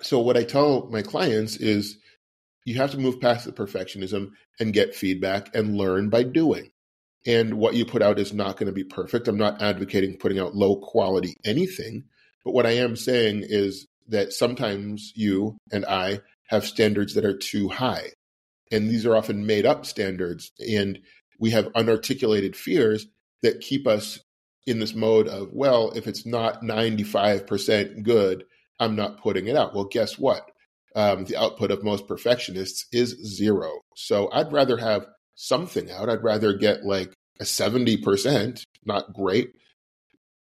so 0.00 0.20
what 0.20 0.36
I 0.36 0.44
tell 0.44 0.88
my 0.90 1.02
clients 1.02 1.56
is 1.56 1.98
you 2.64 2.76
have 2.76 2.92
to 2.92 2.98
move 2.98 3.20
past 3.20 3.44
the 3.44 3.52
perfectionism 3.52 4.30
and 4.58 4.72
get 4.72 4.94
feedback 4.94 5.54
and 5.54 5.76
learn 5.76 6.08
by 6.08 6.22
doing. 6.22 6.70
And 7.26 7.54
what 7.54 7.74
you 7.74 7.84
put 7.84 8.02
out 8.02 8.18
is 8.18 8.32
not 8.32 8.56
going 8.56 8.66
to 8.66 8.72
be 8.72 8.84
perfect. 8.84 9.28
I'm 9.28 9.38
not 9.38 9.62
advocating 9.62 10.18
putting 10.18 10.38
out 10.38 10.54
low 10.54 10.76
quality 10.76 11.36
anything, 11.44 12.04
but 12.44 12.52
what 12.52 12.66
I 12.66 12.72
am 12.72 12.96
saying 12.96 13.44
is 13.46 13.86
that 14.08 14.32
sometimes 14.32 15.12
you 15.14 15.56
and 15.72 15.86
I 15.86 16.20
have 16.48 16.66
standards 16.66 17.14
that 17.14 17.24
are 17.24 17.36
too 17.36 17.68
high. 17.68 18.10
And 18.70 18.88
these 18.88 19.06
are 19.06 19.16
often 19.16 19.46
made 19.46 19.66
up 19.66 19.86
standards. 19.86 20.52
And 20.58 21.00
we 21.38 21.50
have 21.50 21.72
unarticulated 21.72 22.56
fears 22.56 23.06
that 23.42 23.60
keep 23.60 23.86
us 23.86 24.20
in 24.66 24.78
this 24.78 24.94
mode 24.94 25.28
of, 25.28 25.48
well, 25.52 25.90
if 25.94 26.06
it's 26.06 26.26
not 26.26 26.62
95% 26.62 28.02
good, 28.02 28.44
I'm 28.80 28.96
not 28.96 29.20
putting 29.20 29.46
it 29.46 29.56
out. 29.56 29.74
Well, 29.74 29.84
guess 29.84 30.18
what? 30.18 30.50
Um, 30.96 31.24
the 31.24 31.36
output 31.36 31.70
of 31.70 31.82
most 31.82 32.06
perfectionists 32.06 32.86
is 32.92 33.16
zero. 33.24 33.80
So 33.96 34.30
I'd 34.32 34.52
rather 34.52 34.76
have 34.76 35.06
something 35.34 35.90
out. 35.90 36.08
I'd 36.08 36.22
rather 36.22 36.52
get 36.54 36.84
like 36.84 37.12
a 37.40 37.44
70%, 37.44 38.62
not 38.84 39.12
great, 39.12 39.50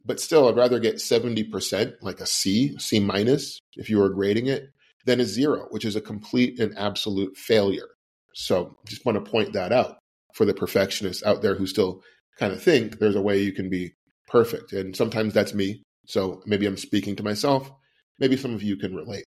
but 0.03 0.19
still, 0.19 0.47
I'd 0.47 0.55
rather 0.55 0.79
get 0.79 0.95
70%, 0.95 1.93
like 2.01 2.19
a 2.19 2.25
C, 2.25 2.75
C 2.79 2.99
minus, 2.99 3.59
if 3.75 3.89
you 3.89 3.99
were 3.99 4.09
grading 4.09 4.47
it, 4.47 4.69
than 5.05 5.19
a 5.19 5.25
zero, 5.25 5.67
which 5.69 5.85
is 5.85 5.95
a 5.95 6.01
complete 6.01 6.59
and 6.59 6.77
absolute 6.77 7.37
failure. 7.37 7.87
So 8.33 8.77
just 8.87 9.05
want 9.05 9.23
to 9.23 9.31
point 9.31 9.53
that 9.53 9.71
out 9.71 9.97
for 10.33 10.45
the 10.45 10.53
perfectionists 10.53 11.23
out 11.23 11.41
there 11.41 11.55
who 11.55 11.67
still 11.67 12.01
kind 12.39 12.53
of 12.53 12.61
think 12.61 12.99
there's 12.99 13.15
a 13.15 13.21
way 13.21 13.41
you 13.41 13.51
can 13.51 13.69
be 13.69 13.93
perfect. 14.27 14.73
And 14.73 14.95
sometimes 14.95 15.33
that's 15.33 15.53
me. 15.53 15.83
So 16.07 16.41
maybe 16.45 16.65
I'm 16.65 16.77
speaking 16.77 17.15
to 17.17 17.23
myself. 17.23 17.71
Maybe 18.17 18.37
some 18.37 18.53
of 18.53 18.63
you 18.63 18.77
can 18.77 18.95
relate. 18.95 19.25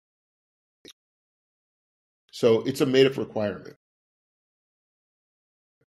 So 2.32 2.62
it's 2.62 2.80
a 2.80 2.86
made 2.86 3.06
up 3.06 3.16
requirement. 3.16 3.76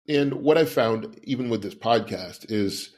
And 0.09 0.35
what 0.35 0.59
I've 0.59 0.71
found, 0.71 1.19
even 1.23 1.49
with 1.49 1.63
this 1.63 1.75
podcast, 1.75 2.51
is 2.51 2.97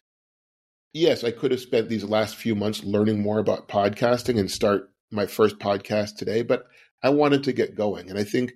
yes, 0.94 1.24
I 1.24 1.32
could 1.32 1.50
have 1.50 1.60
spent 1.60 1.88
these 1.88 2.04
last 2.04 2.36
few 2.36 2.54
months 2.54 2.82
learning 2.82 3.20
more 3.20 3.38
about 3.38 3.68
podcasting 3.68 4.38
and 4.38 4.50
start 4.50 4.90
my 5.10 5.26
first 5.26 5.58
podcast 5.58 6.16
today, 6.16 6.42
but 6.42 6.64
I 7.02 7.10
wanted 7.10 7.44
to 7.44 7.52
get 7.52 7.76
going. 7.76 8.08
And 8.08 8.18
I 8.18 8.24
think 8.24 8.52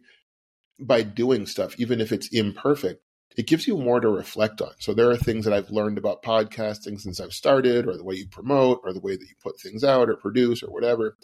by 0.81 1.03
doing 1.03 1.45
stuff, 1.45 1.75
even 1.79 2.01
if 2.01 2.13
it's 2.13 2.29
imperfect, 2.29 3.03
it 3.37 3.47
gives 3.47 3.67
you 3.67 3.77
more 3.77 4.01
to 4.01 4.09
reflect 4.09 4.63
on. 4.63 4.73
So 4.79 4.95
there 4.95 5.11
are 5.11 5.17
things 5.17 5.45
that 5.45 5.55
I've 5.55 5.71
learned 5.71 5.99
about 5.99 6.23
podcasting 6.23 6.99
since 6.99 7.21
I've 7.21 7.33
started, 7.33 7.87
or 7.87 7.97
the 7.97 8.05
way 8.05 8.15
you 8.15 8.29
promote, 8.29 8.81
or 8.83 8.93
the 8.93 9.01
way 9.01 9.13
that 9.13 9.29
you 9.29 9.35
put 9.43 9.61
things 9.61 9.85
out, 9.85 10.09
or 10.09 10.17
produce, 10.17 10.63
or 10.63 10.73
whatever, 10.73 11.17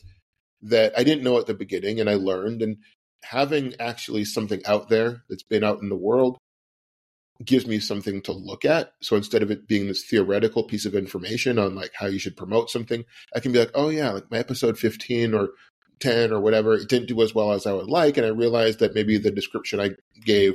that 0.62 0.92
I 0.96 1.04
didn't 1.04 1.24
know 1.24 1.38
at 1.38 1.46
the 1.46 1.54
beginning 1.54 2.00
and 2.00 2.10
I 2.10 2.14
learned. 2.14 2.62
And 2.62 2.76
having 3.22 3.74
actually 3.80 4.24
something 4.24 4.60
out 4.66 4.88
there 4.90 5.24
that's 5.28 5.42
been 5.42 5.64
out 5.64 5.80
in 5.80 5.88
the 5.88 5.96
world 5.96 6.38
gives 7.44 7.66
me 7.66 7.80
something 7.80 8.22
to 8.22 8.32
look 8.32 8.64
at. 8.64 8.92
So 9.02 9.16
instead 9.16 9.42
of 9.42 9.50
it 9.50 9.66
being 9.66 9.86
this 9.86 10.04
theoretical 10.04 10.64
piece 10.64 10.86
of 10.86 10.94
information 10.94 11.58
on 11.58 11.74
like 11.74 11.92
how 11.94 12.06
you 12.06 12.18
should 12.18 12.36
promote 12.36 12.70
something, 12.70 13.04
I 13.34 13.40
can 13.40 13.52
be 13.52 13.58
like, 13.58 13.72
oh 13.74 13.88
yeah, 13.88 14.10
like 14.10 14.30
my 14.30 14.38
episode 14.38 14.78
15 14.78 15.34
or 15.34 15.50
10 16.00 16.32
or 16.32 16.40
whatever, 16.40 16.74
it 16.74 16.88
didn't 16.88 17.08
do 17.08 17.22
as 17.22 17.34
well 17.34 17.52
as 17.52 17.66
I 17.66 17.72
would 17.72 17.88
like. 17.88 18.16
And 18.16 18.26
I 18.26 18.30
realized 18.30 18.78
that 18.78 18.94
maybe 18.94 19.18
the 19.18 19.30
description 19.30 19.80
I 19.80 19.90
gave 20.24 20.54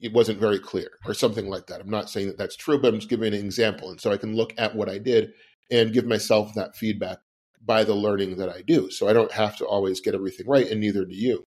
it 0.00 0.12
wasn't 0.12 0.40
very 0.40 0.58
clear 0.58 0.90
or 1.06 1.12
something 1.12 1.48
like 1.48 1.66
that. 1.66 1.80
I'm 1.80 1.90
not 1.90 2.08
saying 2.08 2.28
that 2.28 2.38
that's 2.38 2.56
true, 2.56 2.80
but 2.80 2.88
I'm 2.88 3.00
just 3.00 3.10
giving 3.10 3.34
an 3.34 3.44
example. 3.44 3.90
And 3.90 4.00
so 4.00 4.10
I 4.10 4.16
can 4.16 4.34
look 4.34 4.54
at 4.56 4.74
what 4.74 4.88
I 4.88 4.98
did 4.98 5.32
and 5.70 5.92
give 5.92 6.06
myself 6.06 6.54
that 6.54 6.74
feedback 6.74 7.18
by 7.62 7.84
the 7.84 7.94
learning 7.94 8.36
that 8.36 8.48
I 8.48 8.62
do. 8.62 8.90
So 8.90 9.08
I 9.08 9.12
don't 9.12 9.32
have 9.32 9.56
to 9.58 9.66
always 9.66 10.00
get 10.00 10.14
everything 10.14 10.46
right, 10.48 10.68
and 10.68 10.80
neither 10.80 11.04
do 11.04 11.14
you. 11.14 11.44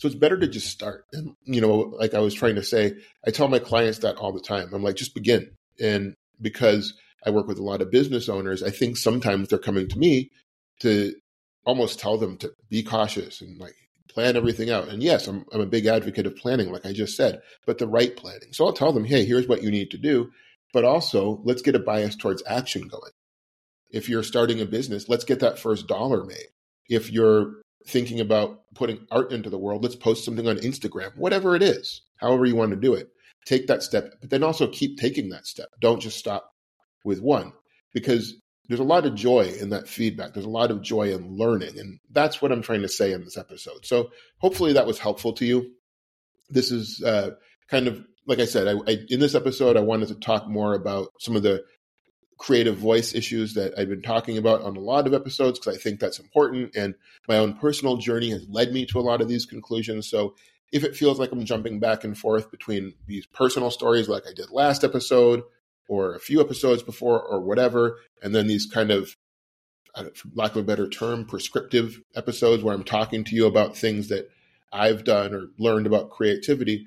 So 0.00 0.06
it's 0.06 0.16
better 0.16 0.38
to 0.38 0.48
just 0.48 0.68
start. 0.68 1.04
And, 1.12 1.36
you 1.44 1.60
know, 1.60 1.74
like 1.98 2.14
I 2.14 2.20
was 2.20 2.32
trying 2.32 2.54
to 2.54 2.62
say, 2.62 2.94
I 3.26 3.30
tell 3.30 3.48
my 3.48 3.58
clients 3.58 3.98
that 3.98 4.16
all 4.16 4.32
the 4.32 4.40
time. 4.40 4.70
I'm 4.72 4.82
like, 4.82 4.96
just 4.96 5.14
begin. 5.14 5.50
And 5.78 6.14
because 6.40 6.94
I 7.26 7.28
work 7.28 7.46
with 7.46 7.58
a 7.58 7.62
lot 7.62 7.82
of 7.82 7.90
business 7.90 8.26
owners, 8.26 8.62
I 8.62 8.70
think 8.70 8.96
sometimes 8.96 9.48
they're 9.48 9.58
coming 9.58 9.88
to 9.88 9.98
me 9.98 10.30
to 10.80 11.14
almost 11.66 12.00
tell 12.00 12.16
them 12.16 12.38
to 12.38 12.50
be 12.70 12.82
cautious 12.82 13.42
and 13.42 13.60
like 13.60 13.74
plan 14.08 14.38
everything 14.38 14.70
out. 14.70 14.88
And 14.88 15.02
yes, 15.02 15.28
I'm, 15.28 15.44
I'm 15.52 15.60
a 15.60 15.66
big 15.66 15.84
advocate 15.84 16.24
of 16.26 16.34
planning, 16.34 16.72
like 16.72 16.86
I 16.86 16.94
just 16.94 17.14
said, 17.14 17.42
but 17.66 17.76
the 17.76 17.86
right 17.86 18.16
planning. 18.16 18.54
So 18.54 18.64
I'll 18.64 18.72
tell 18.72 18.92
them, 18.92 19.04
hey, 19.04 19.26
here's 19.26 19.48
what 19.48 19.62
you 19.62 19.70
need 19.70 19.90
to 19.90 19.98
do. 19.98 20.30
But 20.72 20.86
also, 20.86 21.42
let's 21.44 21.60
get 21.60 21.74
a 21.74 21.78
bias 21.78 22.16
towards 22.16 22.42
action 22.46 22.88
going. 22.88 23.12
If 23.90 24.08
you're 24.08 24.22
starting 24.22 24.62
a 24.62 24.64
business, 24.64 25.10
let's 25.10 25.24
get 25.24 25.40
that 25.40 25.58
first 25.58 25.88
dollar 25.88 26.24
made. 26.24 26.48
If 26.88 27.12
you're 27.12 27.60
thinking 27.86 28.20
about 28.20 28.62
putting 28.74 29.06
art 29.10 29.32
into 29.32 29.50
the 29.50 29.58
world, 29.58 29.82
let's 29.82 29.96
post 29.96 30.24
something 30.24 30.46
on 30.46 30.56
Instagram, 30.58 31.16
whatever 31.16 31.56
it 31.56 31.62
is, 31.62 32.02
however 32.16 32.46
you 32.46 32.56
want 32.56 32.70
to 32.70 32.76
do 32.76 32.94
it. 32.94 33.08
Take 33.46 33.66
that 33.68 33.82
step, 33.82 34.12
but 34.20 34.30
then 34.30 34.42
also 34.42 34.68
keep 34.68 34.98
taking 34.98 35.30
that 35.30 35.46
step. 35.46 35.68
Don't 35.80 36.00
just 36.00 36.18
stop 36.18 36.52
with 37.04 37.20
one 37.20 37.52
because 37.94 38.34
there's 38.68 38.80
a 38.80 38.84
lot 38.84 39.06
of 39.06 39.14
joy 39.14 39.52
in 39.60 39.70
that 39.70 39.88
feedback. 39.88 40.32
There's 40.32 40.46
a 40.46 40.50
lot 40.50 40.70
of 40.70 40.82
joy 40.82 41.12
in 41.12 41.36
learning. 41.36 41.78
And 41.78 41.98
that's 42.12 42.40
what 42.40 42.52
I'm 42.52 42.62
trying 42.62 42.82
to 42.82 42.88
say 42.88 43.12
in 43.12 43.24
this 43.24 43.36
episode. 43.36 43.84
So 43.84 44.10
hopefully 44.38 44.74
that 44.74 44.86
was 44.86 44.98
helpful 44.98 45.32
to 45.34 45.44
you. 45.44 45.72
This 46.50 46.70
is 46.70 47.02
uh, 47.02 47.30
kind 47.68 47.88
of, 47.88 48.04
like 48.26 48.38
I 48.38 48.44
said, 48.44 48.68
I, 48.68 48.74
I, 48.88 48.98
in 49.08 49.18
this 49.18 49.34
episode, 49.34 49.76
I 49.76 49.80
wanted 49.80 50.08
to 50.08 50.14
talk 50.14 50.46
more 50.46 50.74
about 50.74 51.08
some 51.18 51.34
of 51.34 51.42
the 51.42 51.64
creative 52.40 52.78
voice 52.78 53.14
issues 53.14 53.52
that 53.52 53.78
I've 53.78 53.90
been 53.90 54.00
talking 54.00 54.38
about 54.38 54.62
on 54.62 54.74
a 54.74 54.80
lot 54.80 55.06
of 55.06 55.12
episodes 55.12 55.58
because 55.58 55.76
I 55.76 55.78
think 55.78 56.00
that's 56.00 56.18
important. 56.18 56.74
And 56.74 56.94
my 57.28 57.36
own 57.36 57.52
personal 57.52 57.98
journey 57.98 58.30
has 58.30 58.48
led 58.48 58.72
me 58.72 58.86
to 58.86 58.98
a 58.98 59.02
lot 59.02 59.20
of 59.20 59.28
these 59.28 59.44
conclusions. 59.44 60.08
So 60.08 60.34
if 60.72 60.82
it 60.82 60.96
feels 60.96 61.18
like 61.18 61.32
I'm 61.32 61.44
jumping 61.44 61.80
back 61.80 62.02
and 62.02 62.16
forth 62.16 62.50
between 62.50 62.94
these 63.06 63.26
personal 63.26 63.70
stories 63.70 64.08
like 64.08 64.22
I 64.26 64.32
did 64.32 64.50
last 64.50 64.84
episode 64.84 65.42
or 65.86 66.14
a 66.14 66.18
few 66.18 66.40
episodes 66.40 66.82
before 66.82 67.22
or 67.22 67.40
whatever, 67.40 67.98
and 68.22 68.34
then 68.34 68.46
these 68.46 68.64
kind 68.64 68.90
of, 68.90 69.14
for 69.94 70.28
lack 70.34 70.52
of 70.52 70.58
a 70.58 70.62
better 70.62 70.88
term, 70.88 71.26
prescriptive 71.26 72.00
episodes 72.16 72.62
where 72.62 72.74
I'm 72.74 72.84
talking 72.84 73.22
to 73.24 73.36
you 73.36 73.44
about 73.44 73.76
things 73.76 74.08
that 74.08 74.30
I've 74.72 75.04
done 75.04 75.34
or 75.34 75.48
learned 75.58 75.86
about 75.86 76.08
creativity, 76.08 76.86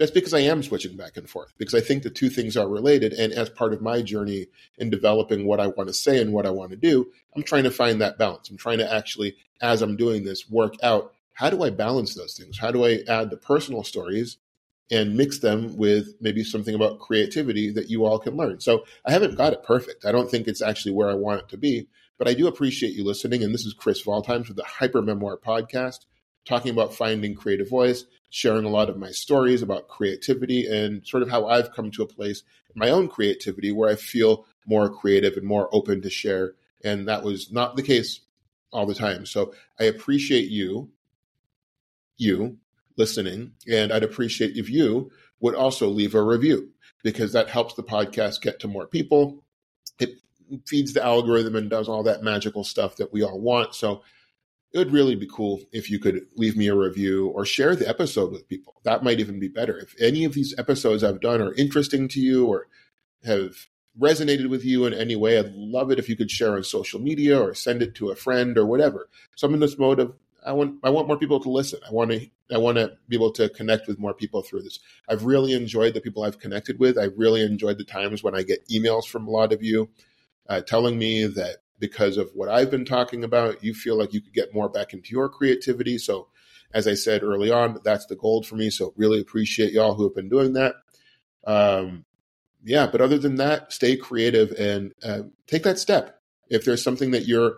that's 0.00 0.10
because 0.10 0.32
I 0.32 0.40
am 0.40 0.62
switching 0.62 0.96
back 0.96 1.18
and 1.18 1.28
forth 1.28 1.52
because 1.58 1.74
I 1.74 1.82
think 1.82 2.02
the 2.02 2.08
two 2.08 2.30
things 2.30 2.56
are 2.56 2.66
related. 2.66 3.12
And 3.12 3.34
as 3.34 3.50
part 3.50 3.74
of 3.74 3.82
my 3.82 4.00
journey 4.00 4.46
in 4.78 4.88
developing 4.88 5.44
what 5.44 5.60
I 5.60 5.66
want 5.66 5.88
to 5.88 5.94
say 5.94 6.22
and 6.22 6.32
what 6.32 6.46
I 6.46 6.50
want 6.50 6.70
to 6.70 6.76
do, 6.78 7.12
I'm 7.36 7.42
trying 7.42 7.64
to 7.64 7.70
find 7.70 8.00
that 8.00 8.16
balance. 8.16 8.48
I'm 8.48 8.56
trying 8.56 8.78
to 8.78 8.90
actually, 8.90 9.36
as 9.60 9.82
I'm 9.82 9.98
doing 9.98 10.24
this, 10.24 10.48
work 10.48 10.76
out 10.82 11.12
how 11.34 11.50
do 11.50 11.62
I 11.62 11.68
balance 11.68 12.14
those 12.14 12.34
things? 12.34 12.58
How 12.58 12.70
do 12.70 12.86
I 12.86 13.00
add 13.08 13.28
the 13.28 13.36
personal 13.36 13.84
stories 13.84 14.38
and 14.90 15.18
mix 15.18 15.40
them 15.40 15.76
with 15.76 16.14
maybe 16.18 16.44
something 16.44 16.74
about 16.74 16.98
creativity 16.98 17.70
that 17.70 17.90
you 17.90 18.06
all 18.06 18.18
can 18.18 18.38
learn? 18.38 18.58
So 18.60 18.86
I 19.04 19.12
haven't 19.12 19.36
got 19.36 19.52
it 19.52 19.64
perfect. 19.64 20.06
I 20.06 20.12
don't 20.12 20.30
think 20.30 20.48
it's 20.48 20.62
actually 20.62 20.92
where 20.92 21.10
I 21.10 21.14
want 21.14 21.40
it 21.40 21.48
to 21.50 21.58
be, 21.58 21.88
but 22.16 22.26
I 22.26 22.32
do 22.32 22.46
appreciate 22.46 22.94
you 22.94 23.04
listening. 23.04 23.44
And 23.44 23.52
this 23.52 23.66
is 23.66 23.74
Chris 23.74 24.02
Valtimes 24.02 24.48
with 24.48 24.56
the 24.56 24.64
Hyper 24.64 25.02
Memoir 25.02 25.36
Podcast 25.36 26.06
talking 26.46 26.70
about 26.70 26.94
finding 26.94 27.34
creative 27.34 27.68
voice, 27.68 28.06
sharing 28.30 28.64
a 28.64 28.70
lot 28.70 28.88
of 28.88 28.96
my 28.96 29.10
stories 29.10 29.60
about 29.60 29.88
creativity 29.88 30.66
and 30.66 31.06
sort 31.06 31.22
of 31.22 31.28
how 31.28 31.46
I've 31.46 31.72
come 31.72 31.90
to 31.90 32.02
a 32.02 32.06
place 32.06 32.42
in 32.74 32.78
my 32.78 32.90
own 32.90 33.08
creativity 33.08 33.72
where 33.72 33.90
I 33.90 33.96
feel 33.96 34.46
more 34.66 34.88
creative 34.88 35.36
and 35.36 35.46
more 35.46 35.68
open 35.72 36.00
to 36.02 36.10
share. 36.10 36.54
And 36.84 37.08
that 37.08 37.24
was 37.24 37.50
not 37.50 37.76
the 37.76 37.82
case 37.82 38.20
all 38.72 38.86
the 38.86 38.94
time. 38.94 39.26
So 39.26 39.52
I 39.78 39.84
appreciate 39.84 40.48
you, 40.48 40.90
you 42.16 42.58
listening, 42.96 43.52
and 43.70 43.92
I'd 43.92 44.04
appreciate 44.04 44.56
if 44.56 44.70
you 44.70 45.10
would 45.40 45.54
also 45.54 45.88
leave 45.88 46.14
a 46.14 46.22
review 46.22 46.70
because 47.02 47.32
that 47.32 47.48
helps 47.48 47.74
the 47.74 47.82
podcast 47.82 48.42
get 48.42 48.60
to 48.60 48.68
more 48.68 48.86
people. 48.86 49.42
It 49.98 50.20
feeds 50.66 50.92
the 50.92 51.04
algorithm 51.04 51.56
and 51.56 51.70
does 51.70 51.88
all 51.88 52.04
that 52.04 52.22
magical 52.22 52.62
stuff 52.62 52.96
that 52.96 53.12
we 53.12 53.22
all 53.22 53.40
want. 53.40 53.74
So 53.74 54.02
it 54.72 54.78
would 54.78 54.92
really 54.92 55.16
be 55.16 55.28
cool 55.30 55.60
if 55.72 55.90
you 55.90 55.98
could 55.98 56.26
leave 56.36 56.56
me 56.56 56.68
a 56.68 56.74
review 56.74 57.28
or 57.28 57.44
share 57.44 57.74
the 57.74 57.88
episode 57.88 58.30
with 58.30 58.48
people. 58.48 58.76
That 58.84 59.02
might 59.02 59.20
even 59.20 59.40
be 59.40 59.48
better. 59.48 59.78
If 59.78 59.94
any 60.00 60.24
of 60.24 60.34
these 60.34 60.54
episodes 60.58 61.02
I've 61.02 61.20
done 61.20 61.40
are 61.40 61.54
interesting 61.54 62.08
to 62.08 62.20
you 62.20 62.46
or 62.46 62.68
have 63.24 63.66
resonated 63.98 64.48
with 64.48 64.64
you 64.64 64.86
in 64.86 64.94
any 64.94 65.16
way, 65.16 65.38
I'd 65.38 65.52
love 65.54 65.90
it 65.90 65.98
if 65.98 66.08
you 66.08 66.16
could 66.16 66.30
share 66.30 66.54
on 66.54 66.62
social 66.62 67.00
media 67.00 67.40
or 67.40 67.54
send 67.54 67.82
it 67.82 67.94
to 67.96 68.10
a 68.10 68.16
friend 68.16 68.56
or 68.56 68.64
whatever. 68.64 69.08
So 69.34 69.46
I'm 69.46 69.54
in 69.54 69.60
this 69.60 69.78
mode 69.78 69.98
of 69.98 70.14
I 70.46 70.52
want 70.52 70.76
I 70.82 70.90
want 70.90 71.08
more 71.08 71.18
people 71.18 71.40
to 71.40 71.50
listen. 71.50 71.80
I 71.86 71.92
want 71.92 72.12
to 72.12 72.26
I 72.52 72.58
want 72.58 72.78
to 72.78 72.96
be 73.08 73.16
able 73.16 73.32
to 73.32 73.48
connect 73.48 73.88
with 73.88 73.98
more 73.98 74.14
people 74.14 74.42
through 74.42 74.62
this. 74.62 74.78
I've 75.08 75.24
really 75.24 75.52
enjoyed 75.52 75.94
the 75.94 76.00
people 76.00 76.22
I've 76.22 76.38
connected 76.38 76.78
with. 76.78 76.96
I 76.96 77.08
really 77.16 77.44
enjoyed 77.44 77.78
the 77.78 77.84
times 77.84 78.22
when 78.22 78.34
I 78.34 78.42
get 78.42 78.66
emails 78.68 79.06
from 79.06 79.26
a 79.26 79.30
lot 79.30 79.52
of 79.52 79.62
you 79.62 79.88
uh, 80.48 80.60
telling 80.60 80.98
me 80.98 81.26
that 81.26 81.58
because 81.80 82.16
of 82.16 82.30
what 82.34 82.48
I've 82.48 82.70
been 82.70 82.84
talking 82.84 83.24
about, 83.24 83.64
you 83.64 83.74
feel 83.74 83.98
like 83.98 84.12
you 84.12 84.20
could 84.20 84.34
get 84.34 84.54
more 84.54 84.68
back 84.68 84.92
into 84.92 85.10
your 85.10 85.28
creativity. 85.28 85.98
So, 85.98 86.28
as 86.72 86.86
I 86.86 86.94
said 86.94 87.24
early 87.24 87.50
on, 87.50 87.78
that's 87.82 88.06
the 88.06 88.14
gold 88.14 88.46
for 88.46 88.54
me. 88.54 88.70
So, 88.70 88.92
really 88.96 89.20
appreciate 89.20 89.72
y'all 89.72 89.94
who 89.94 90.04
have 90.04 90.14
been 90.14 90.28
doing 90.28 90.52
that. 90.52 90.76
Um, 91.46 92.04
yeah, 92.62 92.86
but 92.86 93.00
other 93.00 93.18
than 93.18 93.36
that, 93.36 93.72
stay 93.72 93.96
creative 93.96 94.52
and 94.52 94.92
uh, 95.02 95.22
take 95.46 95.62
that 95.64 95.78
step. 95.78 96.20
If 96.50 96.64
there's 96.64 96.82
something 96.82 97.10
that 97.12 97.26
you're 97.26 97.56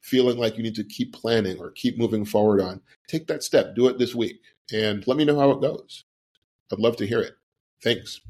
feeling 0.00 0.38
like 0.38 0.56
you 0.56 0.62
need 0.62 0.76
to 0.76 0.84
keep 0.84 1.12
planning 1.12 1.58
or 1.58 1.70
keep 1.70 1.98
moving 1.98 2.24
forward 2.24 2.60
on, 2.60 2.80
take 3.08 3.26
that 3.26 3.42
step. 3.42 3.74
Do 3.74 3.88
it 3.88 3.98
this 3.98 4.14
week 4.14 4.40
and 4.72 5.04
let 5.06 5.16
me 5.16 5.24
know 5.24 5.38
how 5.38 5.50
it 5.50 5.60
goes. 5.60 6.04
I'd 6.72 6.78
love 6.78 6.96
to 6.98 7.06
hear 7.06 7.20
it. 7.20 7.34
Thanks. 7.82 8.20